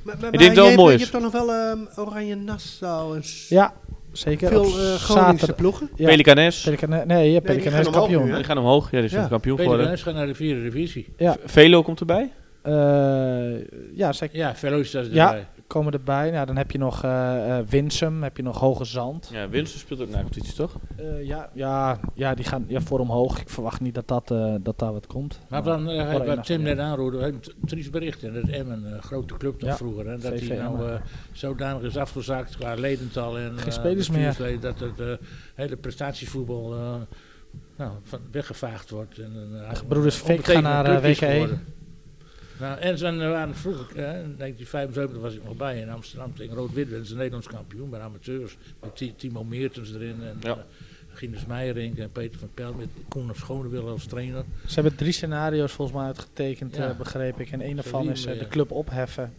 [0.03, 1.09] Maar, maar, Ik denk dat het je, mooi je is.
[1.09, 3.73] hebt toch nog wel um, Oranje Nassau en Ja,
[4.11, 4.47] zeker.
[4.47, 5.89] veel uh, Groningse zaterdag- ploegen.
[5.95, 8.23] Ja, Pelikanes, Pelikane- nee, ja, die Pelikanes gaan kampioen.
[8.23, 8.35] nu, hè?
[8.35, 8.91] die gaan omhoog.
[8.91, 9.27] Ja, die zijn Ja.
[9.27, 9.85] kampioen geworden.
[9.85, 11.07] Peter gaat naar de vierde divisie.
[11.17, 12.31] Ja, Velo komt erbij.
[12.61, 12.73] eh,
[13.97, 14.37] ja, zeker.
[14.37, 15.25] Ja, Velocitas Ja.
[15.27, 15.47] erbij.
[15.69, 16.31] Komen erbij.
[16.31, 19.29] Nou, dan heb je nog eh eh, Winsum, heb je nog Hoge Zand.
[19.31, 20.75] Ja, Winster speelt ook naar competitie, toch?
[20.95, 23.41] Eh, ja, ja, ja, die gaan ja, voor omhoog.
[23.41, 25.39] Ik verwacht niet dat, dat, eh, dat daar wat komt.
[25.49, 28.23] Maar dan, uh, wat Tim net aanroerde, een triest bericht.
[28.23, 30.07] En dat Emmen, een grote club nog Ja, vroeger.
[30.07, 30.93] En dat die nou uh,
[31.31, 34.59] zodanig is afgezakt qua ledental en Geen uh, spelers meer.
[34.59, 35.13] Dat het uh,
[35.55, 36.95] hele prestatievoetbal uh,
[37.75, 39.17] nou, van, weggevaagd wordt.
[39.17, 41.57] En, uh, Gebroeders Fik gaan naar, uh, WKE.
[42.59, 46.55] Nou, en ze waren vroeger, eh, in 1975 was ik nog bij in Amsterdam tegen
[46.55, 48.57] Rood-Wit, werden ze Nederlands kampioen bij amateurs.
[48.81, 50.57] Met Ti- Timo Meertens erin en Ja.
[51.13, 54.43] Ginus Meijerink en Peter van Pel met Koen Schonewil als trainer.
[54.67, 56.89] Ze hebben drie scenario's volgens mij uitgetekend, Ja.
[56.89, 57.51] eh, begreep ik.
[57.51, 59.33] En een daarvan is eh, de club opheffen.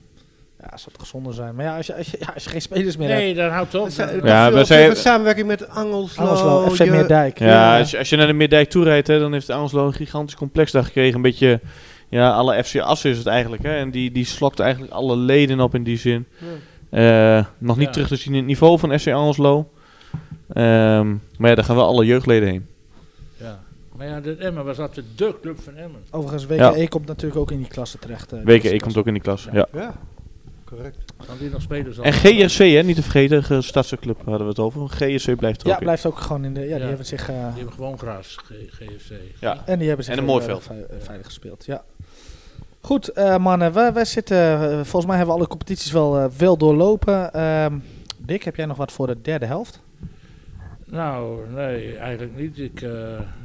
[0.61, 1.55] Ja, zou het gezonder zijn.
[1.55, 3.21] Maar ja, als je, als je, ja, als je geen spelers meer hebt.
[3.21, 3.95] Nee, dan houdt het op.
[3.97, 7.39] Dan- Ja, we zijn- samenwerking met Angelslo, Angelslo, FC Meerdijk.
[7.39, 9.93] Ja, Als, je, als je naar de Middijk toe rijdt, hè, dan heeft Angelo een
[9.95, 11.15] gigantisch complex daar gekregen.
[11.17, 11.61] Een beetje,
[12.11, 13.63] ja, alle FC Assen is het eigenlijk.
[13.63, 16.27] Hè, en die, die slokt eigenlijk alle leden op in die zin.
[16.91, 17.93] Eh, nog niet Ja.
[17.93, 19.71] terug te zien in het niveau van FC Angelo.
[20.53, 21.09] Ehm,
[21.39, 22.67] maar ja, daar gaan wel alle jeugdleden heen.
[23.37, 23.61] Ja.
[23.97, 26.01] Maar ja, de Emmen was altijd de club van Emmen.
[26.11, 26.87] Overigens, WKE Ja.
[26.87, 28.33] komt natuurlijk ook in die klasse terecht.
[28.33, 28.99] eh, WKE komt klasse.
[28.99, 29.49] ook in die klas.
[29.53, 29.67] Ja.
[29.73, 29.95] Ja.
[30.71, 31.13] Correct.
[31.39, 32.05] Die nog spelers al?
[32.05, 34.89] En GRC, hè, niet te vergeten, Ge- Stadsclub hadden we het over.
[34.89, 35.85] GRC blijft er Ja, ook in.
[35.85, 36.61] blijft ook gewoon in de...
[36.61, 37.29] Ja, die hebben zich...
[37.29, 39.13] eh, Die hebben gewoon gras, G- GFC.
[39.41, 39.63] Ja.
[39.67, 40.79] en die hebben zich En een heel, mooi eh, veld.
[40.91, 41.83] eh, veilig gespeeld, ja.
[42.81, 47.33] Goed, eh, mannen, wij, wij zitten, volgens mij hebben we alle competities wel, wel doorlopen.
[47.33, 47.75] Ehm,
[48.19, 49.81] Dick, heb jij nog wat voor de derde helft?
[50.85, 52.59] Nou, nee, eigenlijk niet.
[52.59, 52.85] Ik,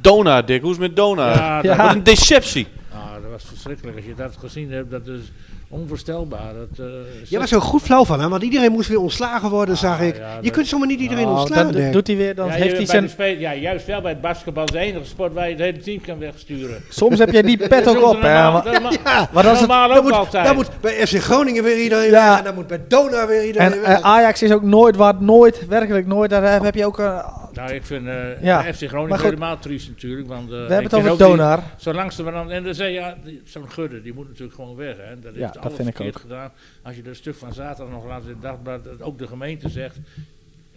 [0.00, 0.60] Dona, Dick.
[0.62, 1.34] Hoe is het met Dona?
[1.34, 1.76] ja, Ja.
[1.76, 2.66] Dat, Wat een deceptie.
[2.92, 3.96] ah, dat was verschrikkelijk.
[3.96, 5.20] Als je dat gezien hebt, dat is
[5.68, 6.52] onvoorstelbaar.
[6.54, 6.92] Dat, eh,
[7.28, 8.28] Je was er goed flauw van, hè?
[8.28, 10.16] want iedereen moest weer ontslagen worden, zag ik.
[10.16, 11.72] ja, je dat- kunt zomaar niet iedereen Nou, ontslaan.
[11.72, 13.34] dat doet hij weer, dan ja, heeft hij bij zijn...
[13.34, 14.64] de ja, juist wel bij het basketbal.
[14.64, 16.82] is de enige sport waar je het hele team kan wegsturen.
[16.88, 18.20] Soms heb jij die pet Dat ook op, hè.
[18.20, 20.46] maar- dat ma- Ja, Maar dat is het- normaal ook moet, altijd.
[20.46, 22.28] dan moet bij FC Groningen weer iedereen Ja.
[22.28, 22.38] weg.
[22.38, 23.88] En dan moet bij Dona weer iedereen En weg.
[23.98, 26.30] eh, Ajax is ook nooit wat, nooit, werkelijk nooit.
[26.30, 26.98] Daar heb- je ook...
[26.98, 29.24] eh, Nou, ik vind eh Ja, FC Groningen goed.
[29.24, 30.28] helemaal triest natuurlijk.
[30.28, 31.58] Want, eh, we hebben het over Donar.
[31.76, 32.50] Zo langzamerhand.
[32.50, 34.94] En dan zei je, ja, die- zo'n Gudde, die moet natuurlijk gewoon weg.
[34.96, 35.18] Hè.
[35.20, 36.22] Dat Ja, heeft dat alles vind ik verkeerd ook.
[36.22, 36.52] gedaan.
[36.82, 39.68] Als je dat stuk van zaterdag nog laat in het dagblad, dat ook de gemeente
[39.68, 39.98] zegt,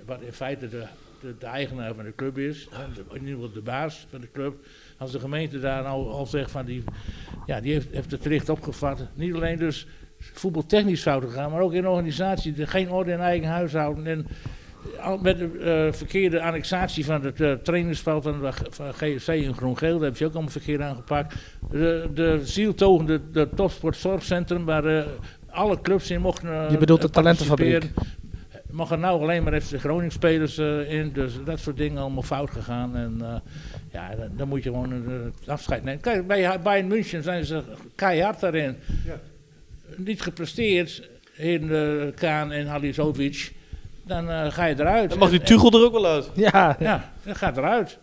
[0.06, 0.86] wat in feite de,
[1.22, 4.30] de, de eigenaar van de club is, de- in ieder geval de baas van de
[4.34, 4.66] club.
[4.98, 6.84] Als de gemeente daar nou al zegt van die,
[7.46, 9.06] ja, die heeft, heeft het licht opgevat.
[9.14, 9.88] Niet alleen dus
[10.20, 12.54] voetbaltechnisch fout gegaan, maar ook in de organisatie.
[12.54, 14.08] de- Geen orde in eigen huishouden.
[14.08, 14.28] En
[15.22, 19.92] met de eh, verkeerde annexatie van het eh, trainingsveld van, de- van GFC in Groen-Geel,
[19.92, 21.36] dat hebben ze ook allemaal verkeerd aangepakt.
[21.72, 25.06] De, de zieltogende de topsportzorgcentrum, waar eh,
[25.50, 27.90] alle clubs in mochten eh, Je bedoelt de eh, talentenfabriek.
[28.72, 32.02] Mag er nou alleen maar even de Groningen spelers eh, in, dus dat soort dingen
[32.02, 32.96] allemaal fout gegaan.
[32.96, 33.36] En eh,
[33.92, 36.02] ja, dan, dan moet je gewoon een eh, afscheid nemen.
[36.02, 37.62] Kijk, bij Bayern München zijn ze
[37.96, 38.76] keihard daarin.
[39.96, 41.82] Niet gepresteerd in eh,
[42.16, 43.52] Kaan en Halizovic,
[44.10, 45.10] dan eh, ga je eruit.
[45.10, 46.30] Dan mag die En- Tuchel er ook wel uit.
[46.34, 47.98] Ja, ja, dat gaat eruit.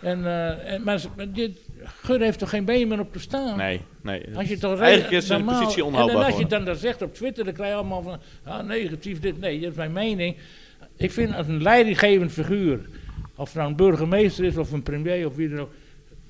[0.00, 1.58] En, eh, en, maar dit,
[2.06, 3.56] heeft toch geen been meer op te staan?
[3.56, 4.26] Nee, nee.
[4.36, 7.02] Als je toch Eigenlijk is normaal- positie En onhoudbaar dan als je dan dat zegt
[7.02, 9.40] op Twitter, dan krijg je allemaal van ah, negatief dit.
[9.40, 10.36] Nee, dat is mijn mening.
[10.96, 12.80] Ik vind als een leidinggevend figuur,
[13.36, 15.70] of het nou een burgemeester is of een premier of wie dan ook,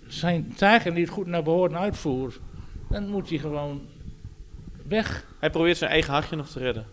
[0.06, 2.40] zijn taken niet goed naar behoren uitvoert,
[2.88, 3.80] dan moet hij gewoon
[4.88, 5.24] weg.
[5.40, 6.86] Hij probeert zijn eigen hachje nog te redden.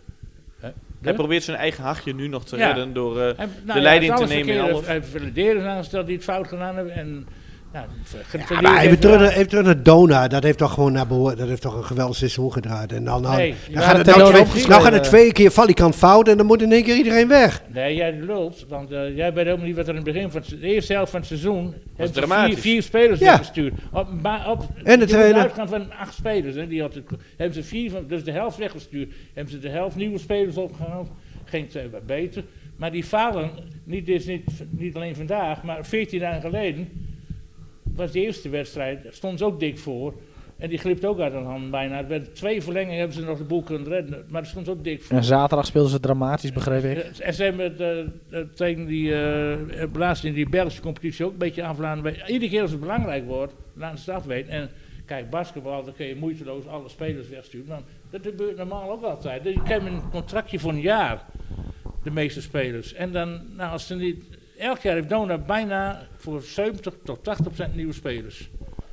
[1.02, 3.20] Hij probeert zijn eigen hachje nu nog te redden door...
[3.20, 4.86] eh, En, de leiding te nemen in alles.
[4.86, 6.94] Hij valideerders aangesteld die het fout gedaan hebben.
[6.94, 7.26] En,
[7.72, 10.28] nou, ver- Ja, maar even heeft terug, naar- even terug naar Dona.
[10.28, 12.92] Dat heeft toch gewoon naar behoor, dat heeft toch een geweldig seizoen gedraaid.
[12.92, 14.70] En dan, dan, Nee, dan ja, gaat het nou, twee, opgeschreven.
[14.70, 17.62] nou gaat het twee keer valikant fout en dan moet in één keer iedereen weg.
[17.72, 20.40] Nee, jij lult, want eh, jij weet helemaal niet wat er in het begin van
[20.40, 22.52] het, de eerste helft van het seizoen hebben ze dramatisch.
[22.54, 23.30] vier, vier spelers Ja.
[23.30, 23.72] weggestuurd.
[23.92, 24.08] Op,
[24.46, 25.40] op, de je moet trainer.
[25.42, 27.04] uitgaan van acht spelers, hè, die had het,
[27.36, 29.12] hebben ze vier van, dus de helft weggestuurd.
[29.34, 31.08] Hebben ze de helft nieuwe spelers opgehaald,
[31.44, 32.44] geen twee wat beter.
[32.76, 33.50] Maar die falen,
[33.84, 36.88] niet, dit is niet, niet alleen vandaag, maar 14 jaar geleden
[37.98, 40.14] was de eerste wedstrijd, daar stonden ze ook dik voor.
[40.58, 41.96] En die glipt ook uit de hand bijna.
[41.96, 44.84] Het werd twee verlengingen hebben ze nog de boel kunnen redden, maar stonden ze ook
[44.84, 45.16] dik voor.
[45.16, 46.96] En zaterdag speelden ze dramatisch, begreep ik.
[46.98, 47.98] Eh, En ze hebben het, eh,
[48.40, 51.74] eh, tegen die, eh, eh, laatst in die Belgische competitie ook een beetje.
[52.02, 54.52] Bij- Iedere keer als het belangrijk wordt, laten ze het afweten.
[54.52, 54.68] En
[55.06, 57.68] kijk, basketbal, dan kun je moeiteloos alle spelers wegsturen.
[57.68, 59.44] Nou, dat gebeurt normaal ook altijd.
[59.44, 61.24] Je krijgt een contractje voor een jaar,
[62.02, 62.94] de meeste spelers.
[62.94, 64.24] En dan, nou, als ze niet...
[64.58, 68.50] Elk jaar heeft Dona bijna voor 70 tot 80 procent nieuwe spelers.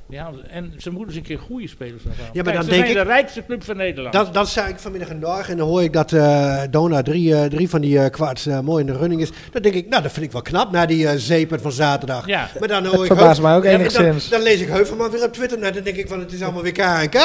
[0.08, 2.30] Die halen en ze moeten eens een keer goede spelers nog halen.
[2.32, 4.14] Ja, maar Kijk, dan ze denk zijn ik- de rijkste club van Nederland.
[4.14, 7.34] Dat, dat zei ik vanmiddag in Norg en dan hoor ik dat eh, Dona drie,
[7.34, 9.30] eh, drie van die eh kwarts mooi in de running is.
[9.52, 12.26] Dan denk ik, nou dat vind ik wel knap na die zeepert van zaterdag.
[12.26, 12.48] Ja.
[12.58, 14.28] Maar dan hoor ik mij ook Ja, enigszins.
[14.28, 15.58] Dan, dan lees ik Heuvelman weer op Twitter.
[15.58, 17.18] Nou, dan denk ik van het is allemaal weer K&K.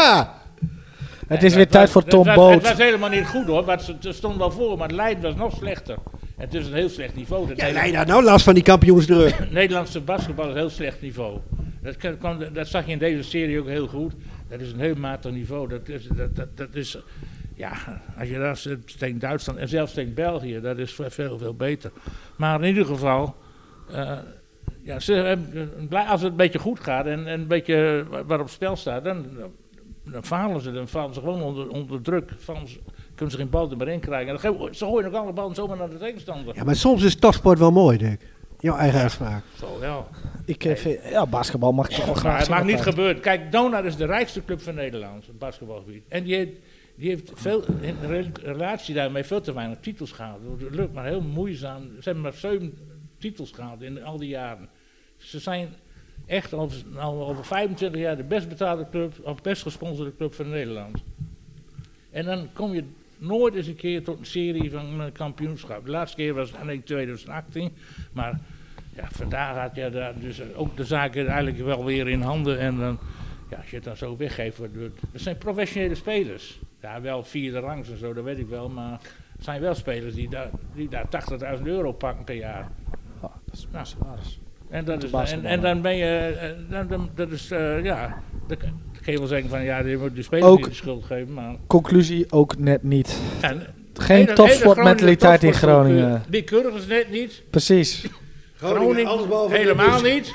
[1.28, 2.70] Het is weer tijd voor Tom het was, het Boot.
[2.78, 5.36] was helemaal niet goed hoor, want ze, ze stond wel voor, maar het Leiden was
[5.36, 5.96] nog slechter.
[6.42, 7.48] Het is een heel slecht niveau.
[7.48, 9.36] Dat Ja, nee, daar nou last van die kampioensdruk.
[9.52, 11.40] Nederlandse basketbal is een heel slecht niveau.
[11.82, 14.14] Dat, kan- dat zag je in deze serie ook heel goed.
[14.50, 15.68] Dat is een heel matig niveau.
[15.68, 16.98] Dat is, dat, dat, dat is
[17.56, 21.54] ja, als je daar zit tegen Duitsland en zelfs tegen België, dat is veel, veel,
[21.56, 21.92] beter.
[22.36, 23.36] Maar in ieder geval,
[23.92, 24.18] eh,
[24.84, 25.38] ja, ze,
[26.08, 29.26] als het een beetje goed gaat en, en een beetje wat op spel staat, dan,
[30.04, 30.72] dan falen ze.
[30.72, 32.32] Dan vallen ze gewoon onder, onder druk.
[32.46, 32.80] Ze,
[33.22, 34.36] kunnen ze geen bal er meer in krijgen.
[34.36, 36.56] En dan ge- ze gooien ook alle ballen zomaar naar de tegenstander.
[36.56, 38.28] Ja, maar soms is topsport wel mooi, Dick.
[38.60, 39.44] Jouw eigen uitspraak.
[39.58, 40.08] Zo wel.
[40.46, 43.22] Ik, eh, vind- ja, basketbal mag ik toch wel graag Maar het mag niet gebeuren.
[43.22, 46.04] Kijk, Donar is de rijkste club van Nederland, het basketbalgebied.
[46.08, 46.52] En die heeft,
[46.96, 50.40] die heeft veel, in re- relatie daarmee veel te weinig titels gehaald.
[50.60, 51.82] Het lukt maar heel moeizaam.
[51.82, 52.74] Ze hebben maar zeven
[53.18, 54.70] titels gehaald in al die jaren.
[55.18, 55.70] Ze zijn
[56.26, 60.50] echt al, al over 25 jaar de best betaalde club, of best gesponsorde club van
[60.50, 60.98] Nederland.
[62.12, 62.84] En dan kom je
[63.22, 65.86] nooit eens een keer tot een serie van een kampioenschap.
[65.86, 67.74] De laatste keer was in 2018,
[68.14, 68.40] maar
[68.96, 72.60] ja, vandaag had je daar dus ook de zaken eigenlijk wel weer in handen.
[72.60, 73.00] En dan,
[73.50, 74.74] ja, als je het dan zo weggeeft, het-
[75.12, 76.60] dat zijn professionele spelers.
[76.82, 79.00] Ja, wel vierde rangs en zo, dat weet ik wel, maar
[79.36, 82.72] het zijn wel spelers die daar, die daar 80.000 euro pakken per jaar.
[83.22, 84.18] Ja, dat is Nou.
[84.70, 86.06] En, dat is, en, en dan ben je,
[86.40, 88.58] eh, dan, dan, dat is, eh, ja, dan
[89.06, 91.34] je wel zeggen van ja, je moet de spelers Ook- niet de schuld geven.
[91.34, 93.18] Maar Conclusie ook net niet.
[93.42, 96.24] en, Geen topsportmentaliteit in Groningen Groningen.
[96.28, 97.42] Die Keurig is net niet.
[97.50, 98.06] Precies.
[98.60, 100.34] behalve helemaal niet.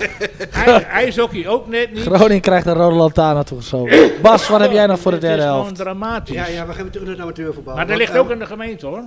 [0.50, 2.02] Hij- IJshockey ook net niet.
[2.02, 4.10] Groningen krijgt een rode lantaarn toegeschoven.
[4.22, 5.76] Bas, wat heb jij nog voor de Het is derde gewoon helft?
[5.80, 6.34] dramatisch.
[6.34, 7.74] Ja, ja, we gaan weer terug naar het amateurvoetbal.
[7.74, 9.00] Maar dat ligt ook eh, aan de gemeente hoor.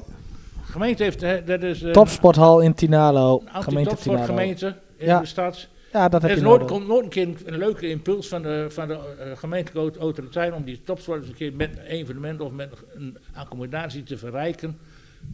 [0.66, 3.42] De gemeente heeft, eh, dat is eh, Topsporthal in Tinalo.
[3.56, 4.22] een Gemeente Tinalo.
[4.30, 5.68] anti-topsportgemeente in Ja, de stad.
[5.96, 6.76] Ja, dat Er heb is je nooit, nodig.
[6.76, 10.54] komt nooit een keer een, een leuke impuls van de, van de eh, gemeentelijke autoriteit
[10.54, 14.78] om die topsporters een keer met een evenement of met een accommodatie te verrijken.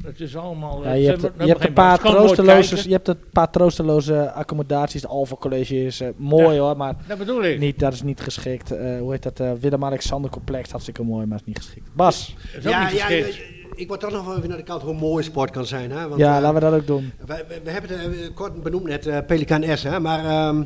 [0.04, 0.84] Het is allemaal.
[0.84, 5.02] Ja, eh, je hebt, je een paar troosteloze, je hebt een paar troosteloze accommodaties.
[5.02, 7.60] De Alpha College is eh, mooi hoor, maar Dat bedoel ik.
[7.60, 8.72] niet, dat is niet geschikt.
[8.72, 9.40] Eh, hoe heet dat?
[9.40, 11.90] eh, Willem-Alexander complex, hartstikke mooi, maar is niet geschikt.
[11.94, 13.60] Bas, Dat is ook Ja, niet ja, geschikt.
[13.76, 15.92] Ik word toch nog wel even naar de kant hoe mooi sport kan zijn.
[15.92, 16.08] Hè?
[16.08, 17.12] Want, ja, eh, laten we dat ook doen.
[17.26, 20.00] wij- wij- we, hebben het eh, kort benoemd net, eh, Pelikaan S, hè?
[20.00, 20.64] maar ehm,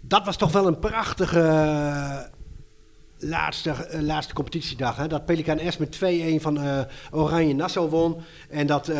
[0.00, 2.28] dat was toch wel een prachtige
[3.18, 4.96] laatste, laatste competitiedag.
[4.96, 5.06] Hè?
[5.08, 6.58] Dat Pelikaan S met 2-1 van
[7.10, 8.16] Oranje Nassau won.
[8.50, 8.90] En dat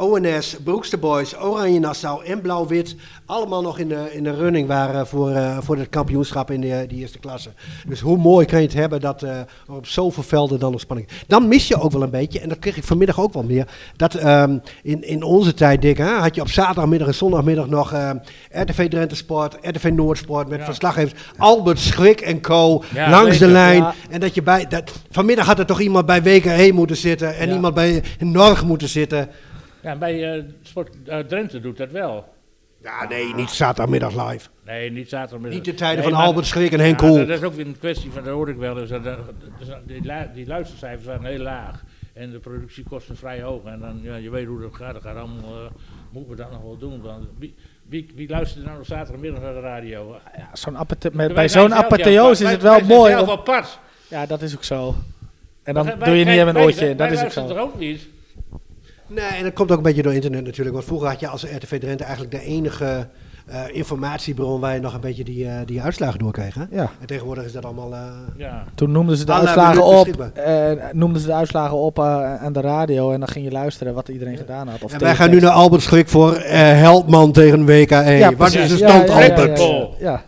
[0.00, 2.96] ONS, Broekster Boys, Oranje Nassau en Blauw-Wit
[3.26, 6.84] allemaal nog in de, in de running waren voor, eh, voor het kampioenschap in de,
[6.88, 7.50] die eerste klasse.
[7.88, 11.08] Dus hoe mooi kan je het hebben dat eh, op zoveel velden dan nog spanning
[11.26, 13.68] Dan mis je ook wel een beetje, en dat kreeg ik vanmiddag ook wel meer,
[13.96, 17.92] dat ehm, in, in onze tijd, Dick, hè, had je op zaterdagmiddag en zondagmiddag nog
[17.92, 18.10] eh,
[18.50, 20.64] RTV Drenthe Sport, RTV Noordsport met Ja.
[20.64, 22.82] verslaggevers Albert Schrik en co.
[22.94, 23.82] Ja, langs de lijn.
[23.82, 23.94] Ja.
[24.10, 27.50] En dat je bij, dat, vanmiddag had er toch iemand bij WKE moeten zitten en
[27.50, 29.28] iemand bij Norg moeten zitten.
[29.82, 30.90] Ja, bij Sport
[31.28, 32.33] Drenthe doet dat wel.
[32.84, 34.48] Ja, nee, niet zaterdagmiddag live.
[34.64, 35.54] Nee, niet zaterdagmiddag.
[35.56, 37.16] Niet de tijden Nee, van Albert Schrik en Henk Ja, Kool.
[37.26, 38.90] Dat is ook weer een kwestie van, dat hoor ik wel eens.
[38.90, 39.16] dat- dat-
[39.66, 41.82] dat- Die, lu- die luistercijfers waren heel laag.
[42.12, 43.64] En de productiekosten vrij hoog.
[43.64, 44.92] En dan, ja, je weet hoe dat gaat.
[44.92, 45.70] Dat gaat allemaal, eh,
[46.12, 47.00] moeten we dat nog wel doen.
[47.02, 47.54] Want wie,
[47.88, 50.16] wie, wie luistert er nou op zaterdagmiddag naar de radio?
[50.36, 50.76] Ja, zo'n
[51.34, 53.12] bij zo'n apotheose is het wij wel zijn mooi.
[53.12, 53.78] zelf apart.
[54.08, 54.94] ja, dat is ook zo.
[55.62, 57.48] En dan Wij- doe je niet even een oortje in, wij dat is ook zo.
[57.54, 58.08] er ook niet.
[59.14, 60.74] Nee, en dat komt ook een beetje door internet natuurlijk.
[60.74, 63.06] Want vroeger had je als RTV Drenthe eigenlijk de enige
[63.46, 66.54] eh, informatiebron waar je nog een beetje die, eh, die uitslagen doorkreeg.
[66.54, 66.62] Hè?
[66.70, 66.90] Ja.
[67.00, 67.92] En tegenwoordig is dat allemaal...
[67.92, 68.00] eh,
[68.36, 68.64] Ja.
[68.74, 70.08] Toen noemden ze de uitslagen op,
[70.92, 74.08] noemden ze de uitslagen op eh, aan de radio en dan ging je luisteren wat
[74.08, 74.82] iedereen gedaan had.
[74.82, 77.94] Of en wij gaan nu naar Albert Schrik voor eh Heldman tegen WKE.
[78.10, 79.58] Ja, Wat is de stand, ja, ja, ja, Albert?
[79.58, 79.94] ja, Paul.
[79.98, 80.22] Ja,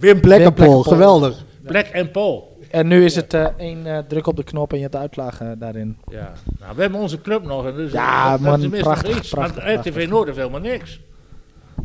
[0.00, 0.82] Wim Plekkenpol, Plekkenpol.
[0.82, 1.44] geweldig.
[1.62, 2.55] Black and Paul.
[2.76, 5.00] En nu is het eh, één eh, druk op de knop en je hebt de
[5.00, 5.96] uitslagen daarin.
[6.10, 6.32] Ja.
[6.60, 7.66] Nou, we hebben onze club nog.
[7.66, 9.28] en Dus Ja, dat- dat man, is prachtig, iets.
[9.30, 10.08] prachtig, Maar RTV prachtig.
[10.08, 11.00] Noord heeft helemaal niks.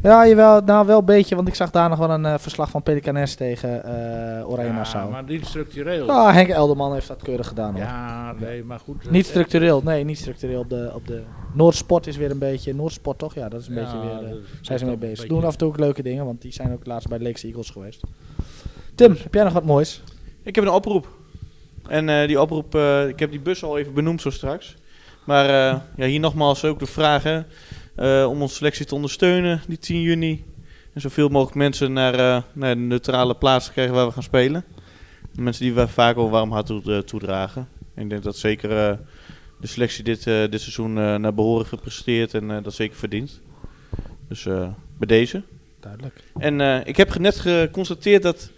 [0.01, 2.69] Ja, jawel, nou wel een beetje, want ik zag daar nog wel een eh, verslag
[2.69, 5.11] van Pelicanes tegen eh Oranje Ja, Nassau.
[5.11, 6.09] maar niet structureel.
[6.09, 7.81] Ah, Henk Elderman heeft dat keurig gedaan hoor.
[7.83, 9.11] Ja, nee, maar goed.
[9.11, 10.59] Niet eh, structureel, nee, niet structureel.
[10.59, 11.21] Op de, op de
[11.53, 13.33] Noordsport is weer een beetje, Noordsport toch?
[13.33, 15.27] Ja, dat is een ja, beetje weer, eh, dat zijn ze mee bezig.
[15.27, 17.69] Doen af en toe ook leuke dingen, want die zijn ook laatst bij Lakes Eagles
[17.69, 18.01] geweest.
[18.95, 20.03] Tim, heb jij nog wat moois?
[20.43, 21.07] Ik heb een oproep.
[21.87, 24.75] En eh, die oproep, eh, ik heb die bus al even benoemd zo straks.
[25.25, 27.43] Maar eh, ja, hier nogmaals ook de vraag hè,
[28.25, 30.43] om onze selectie te ondersteunen, die 10 juni.
[30.93, 34.63] En zoveel mogelijk mensen naar, naar de neutrale plaats te krijgen waar we gaan spelen.
[35.31, 37.67] De mensen die we vaak al warm hart toe, toedragen.
[37.93, 38.69] En ik denk dat zeker
[39.59, 43.41] de selectie dit, dit seizoen naar behoren gepresteerd en dat zeker verdient.
[44.27, 44.43] Dus
[44.97, 45.43] bij deze.
[45.79, 46.23] Duidelijk.
[46.37, 48.51] En ik heb net geconstateerd dat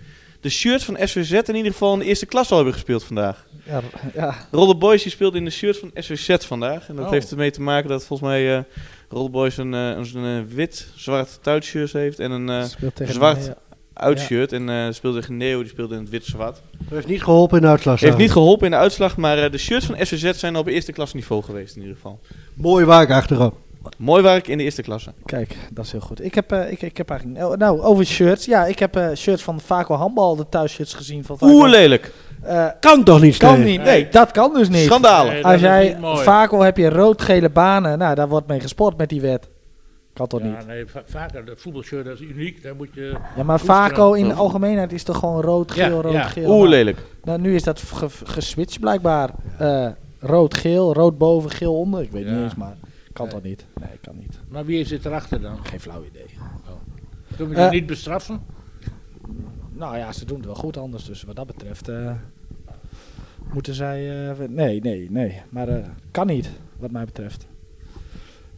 [0.44, 3.46] de shirts van SWZ in ieder geval in de eerste klas al hebben gespeeld vandaag.
[3.66, 3.82] Ja,
[4.14, 4.36] ja.
[4.52, 6.88] Roller Boys die speelt in de shirts van SWZ vandaag.
[6.90, 7.12] En dat Oh.
[7.12, 8.64] heeft ermee te maken dat volgens mij eh
[9.10, 12.66] Roller Boys een, eh, een, een, eh, wit-zwart thuisshirt heeft en een
[13.08, 13.58] zwart ja.
[13.94, 14.52] uitshirt.
[14.52, 16.62] En speelde tegen Neo, die speelde in het wit-zwart.
[16.78, 18.00] Dat heeft niet geholpen in de uitslag.
[18.00, 21.16] Heeft niet geholpen in de uitslag, maar de shirts van SWZ zijn op eerste klasse
[21.16, 22.20] niveau geweest in ieder geval.
[22.54, 23.58] Mooi werk achterop.
[23.98, 25.14] Mooi werk in de eerste klasse.
[25.26, 26.24] Kijk, dat is heel goed.
[26.24, 27.46] Ik heb, eh, ik, ik heb eigenlijk...
[27.46, 28.46] oh, Nou, over shirts.
[28.46, 31.52] Ja, ik heb eh, shirts van Vaco Handbal, de thuisshirts gezien van Vaco.
[31.54, 32.14] Oeh, lelijk.
[32.42, 33.84] Eh, Kan toch niet, kan niet.
[33.84, 34.86] Nee, dat kan dus niet.
[34.86, 35.34] Schandalen.
[35.34, 35.98] Nee, dat Als jij.
[36.02, 39.50] Vaco heb je rood-gele banen, nou, daar wordt mee gesport met die wet.
[40.14, 40.68] Kan toch Ja, niet?
[40.68, 42.64] nee, va- vaker, de voetbalshirt dat is uniek.
[42.64, 43.16] Daar moet je...
[43.36, 43.60] Ja, maar.
[43.60, 46.24] Vaco in de algemeenheid is toch gewoon rood, geel, Ja, rood, ja.
[46.24, 46.44] geel.
[46.50, 46.98] Oeh, Nou, lelijk.
[47.24, 49.30] nou, nu is dat ge- geswitcht blijkbaar.
[49.58, 49.88] Eh,
[50.20, 52.02] rood, geel, rood boven, geel onder.
[52.02, 52.32] Ik weet Ja.
[52.32, 52.76] niet eens, maar
[53.14, 53.34] kan Nee.
[53.34, 53.66] toch niet?
[53.80, 54.40] Nee, kan niet.
[54.48, 55.66] Maar wie zit erachter dan?
[55.66, 56.26] Geen flauw idee.
[57.28, 57.72] Kunnen we die Eh.
[57.72, 58.42] niet bestraffen?
[59.72, 61.06] Nou ja, ze doen het wel goed anders.
[61.06, 62.12] Dus wat dat betreft eh,
[63.54, 64.30] moeten zij...
[64.30, 65.42] eh, nee, nee, nee.
[65.50, 65.68] Maar
[66.12, 67.48] kan niet, wat mij betreft.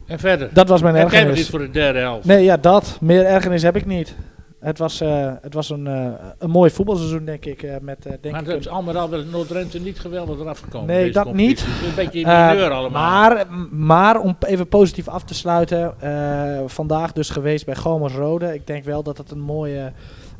[0.06, 0.50] En verder?
[0.52, 1.40] Dat was mijn Heb jij nog ergernis.
[1.40, 2.26] iets voor de derde helft?
[2.26, 2.98] Nee, ja, dat.
[3.00, 4.14] Meer ergernis heb ik niet.
[4.66, 7.62] Het was, eh, het was een, eh, een mooi voetbalseizoen, denk ik.
[7.62, 10.86] eh, met, denk maar ik dat is allemaal al met Noord-Drenthe niet geweldig eraf gekomen.
[10.86, 11.48] Nee, dat competitie.
[11.48, 11.66] niet.
[11.66, 13.02] Het is Een beetje Eh, mineur allemaal.
[13.02, 15.94] Maar, maar om even positief af te sluiten.
[16.66, 18.54] vandaag dus geweest bij Gomers Rode.
[18.54, 19.92] Ik denk wel dat het een mooie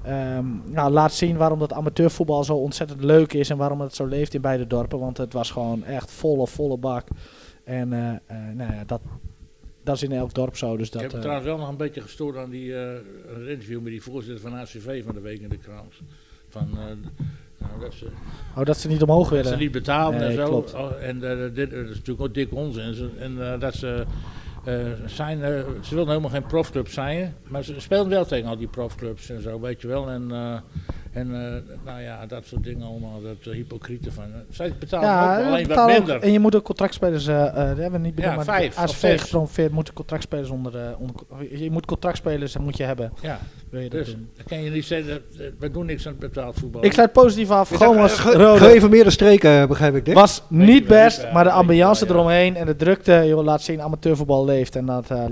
[0.03, 4.07] ehm, nou, laat zien waarom dat amateurvoetbal zo ontzettend leuk is en waarom het zo
[4.07, 4.99] leeft in beide dorpen.
[4.99, 7.07] Want het was gewoon echt volle, volle bak.
[7.65, 7.89] En
[8.55, 9.01] nou ja, dat,
[9.87, 10.77] dat is in elk dorp zo.
[10.77, 13.81] Dus dat, ik heb eh, trouwens wel nog een beetje gestoord aan die een interview
[13.81, 15.95] met die voorzitter van ACV van de week in de krant.
[16.49, 16.85] Van, eh,
[17.59, 18.07] nou, dat ze,
[18.57, 19.53] oh, dat ze niet omhoog dat willen.
[19.53, 20.49] ze niet betalen en zo.
[20.49, 20.75] klopt.
[20.75, 21.21] Oh, en
[21.55, 23.11] dit dat is natuurlijk ook dik onzin.
[23.19, 24.05] En dat ze
[25.07, 25.39] zijn,
[25.83, 29.43] ze wilden helemaal geen profclub zijn, maar ze speelden wel tegen al die profclubs en
[29.43, 30.11] zo, weet je wel.
[30.11, 30.31] En,
[31.17, 31.53] en eh,
[31.85, 34.25] nou ja, dat soort dingen allemaal, dat uh, hypocriete van.
[34.25, 36.23] eh, Zij betalen Ja, ook, alleen wat ook- minder.
[36.23, 38.77] en je moet ook contractspelers, eh, eh, dat hebben we niet bedoeld, Ja, maar vijf
[38.77, 41.15] ASV gepromoveerd moeten contractspelers onder, eh, onder,
[41.59, 43.13] je moet contractspelers en moet je hebben.
[43.23, 43.39] Ja,
[43.71, 44.29] Wil je dat dus doen.
[44.47, 46.85] kan je niet zeggen, eh, we doen niks aan het betaald voetbal.
[46.85, 47.69] Ik sluit positief af.
[47.69, 50.15] Zag, Gomas eh, ge- Rode Geïnformeerde streken, eh, begrijp ik, Dick.
[50.15, 54.77] was niet best, maar de ambiance eromheen en de drukte, joh, laat zien, amateurvoetbal leeft.
[54.77, 55.25] En dat, eh,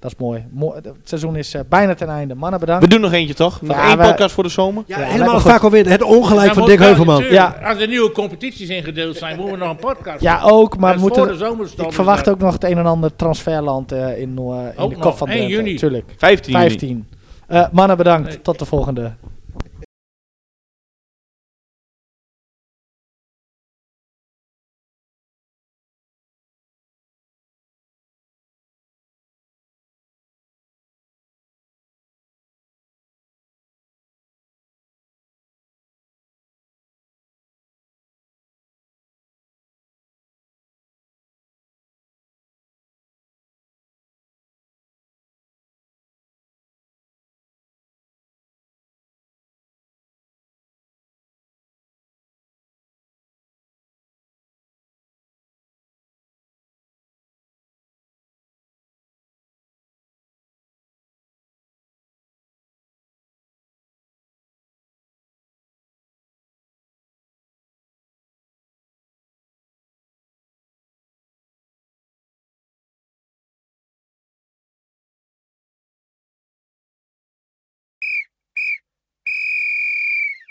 [0.00, 0.44] dat is mooi.
[0.50, 2.34] Mo- Het seizoen is eh, bijna ten einde.
[2.34, 2.82] Mannen, bedankt.
[2.84, 3.62] We doen nog eentje toch?
[3.62, 4.82] Nog Ja, één podcast voor de zomer?
[4.86, 7.24] Ja, helemaal vaak alweer het ongelijk Ja, van Dick Heuvelman.
[7.30, 7.56] Ja.
[7.64, 10.94] Als er nieuwe competities ingedeeld zijn, moeten we nog een podcast Ja, ook, maar we
[10.96, 14.20] is voor de moeten, ik is verwacht ook nog het een en ander transferland eh,
[14.20, 15.56] in, Noor- in de nog, kop van 1 Drenthe.
[15.56, 15.74] juni.
[15.76, 16.04] Tuurlijk.
[16.16, 16.64] 15 juni.
[16.68, 17.08] 15.
[17.46, 18.28] Eh, mannen, bedankt.
[18.28, 18.40] Nee.
[18.42, 19.12] Tot de volgende.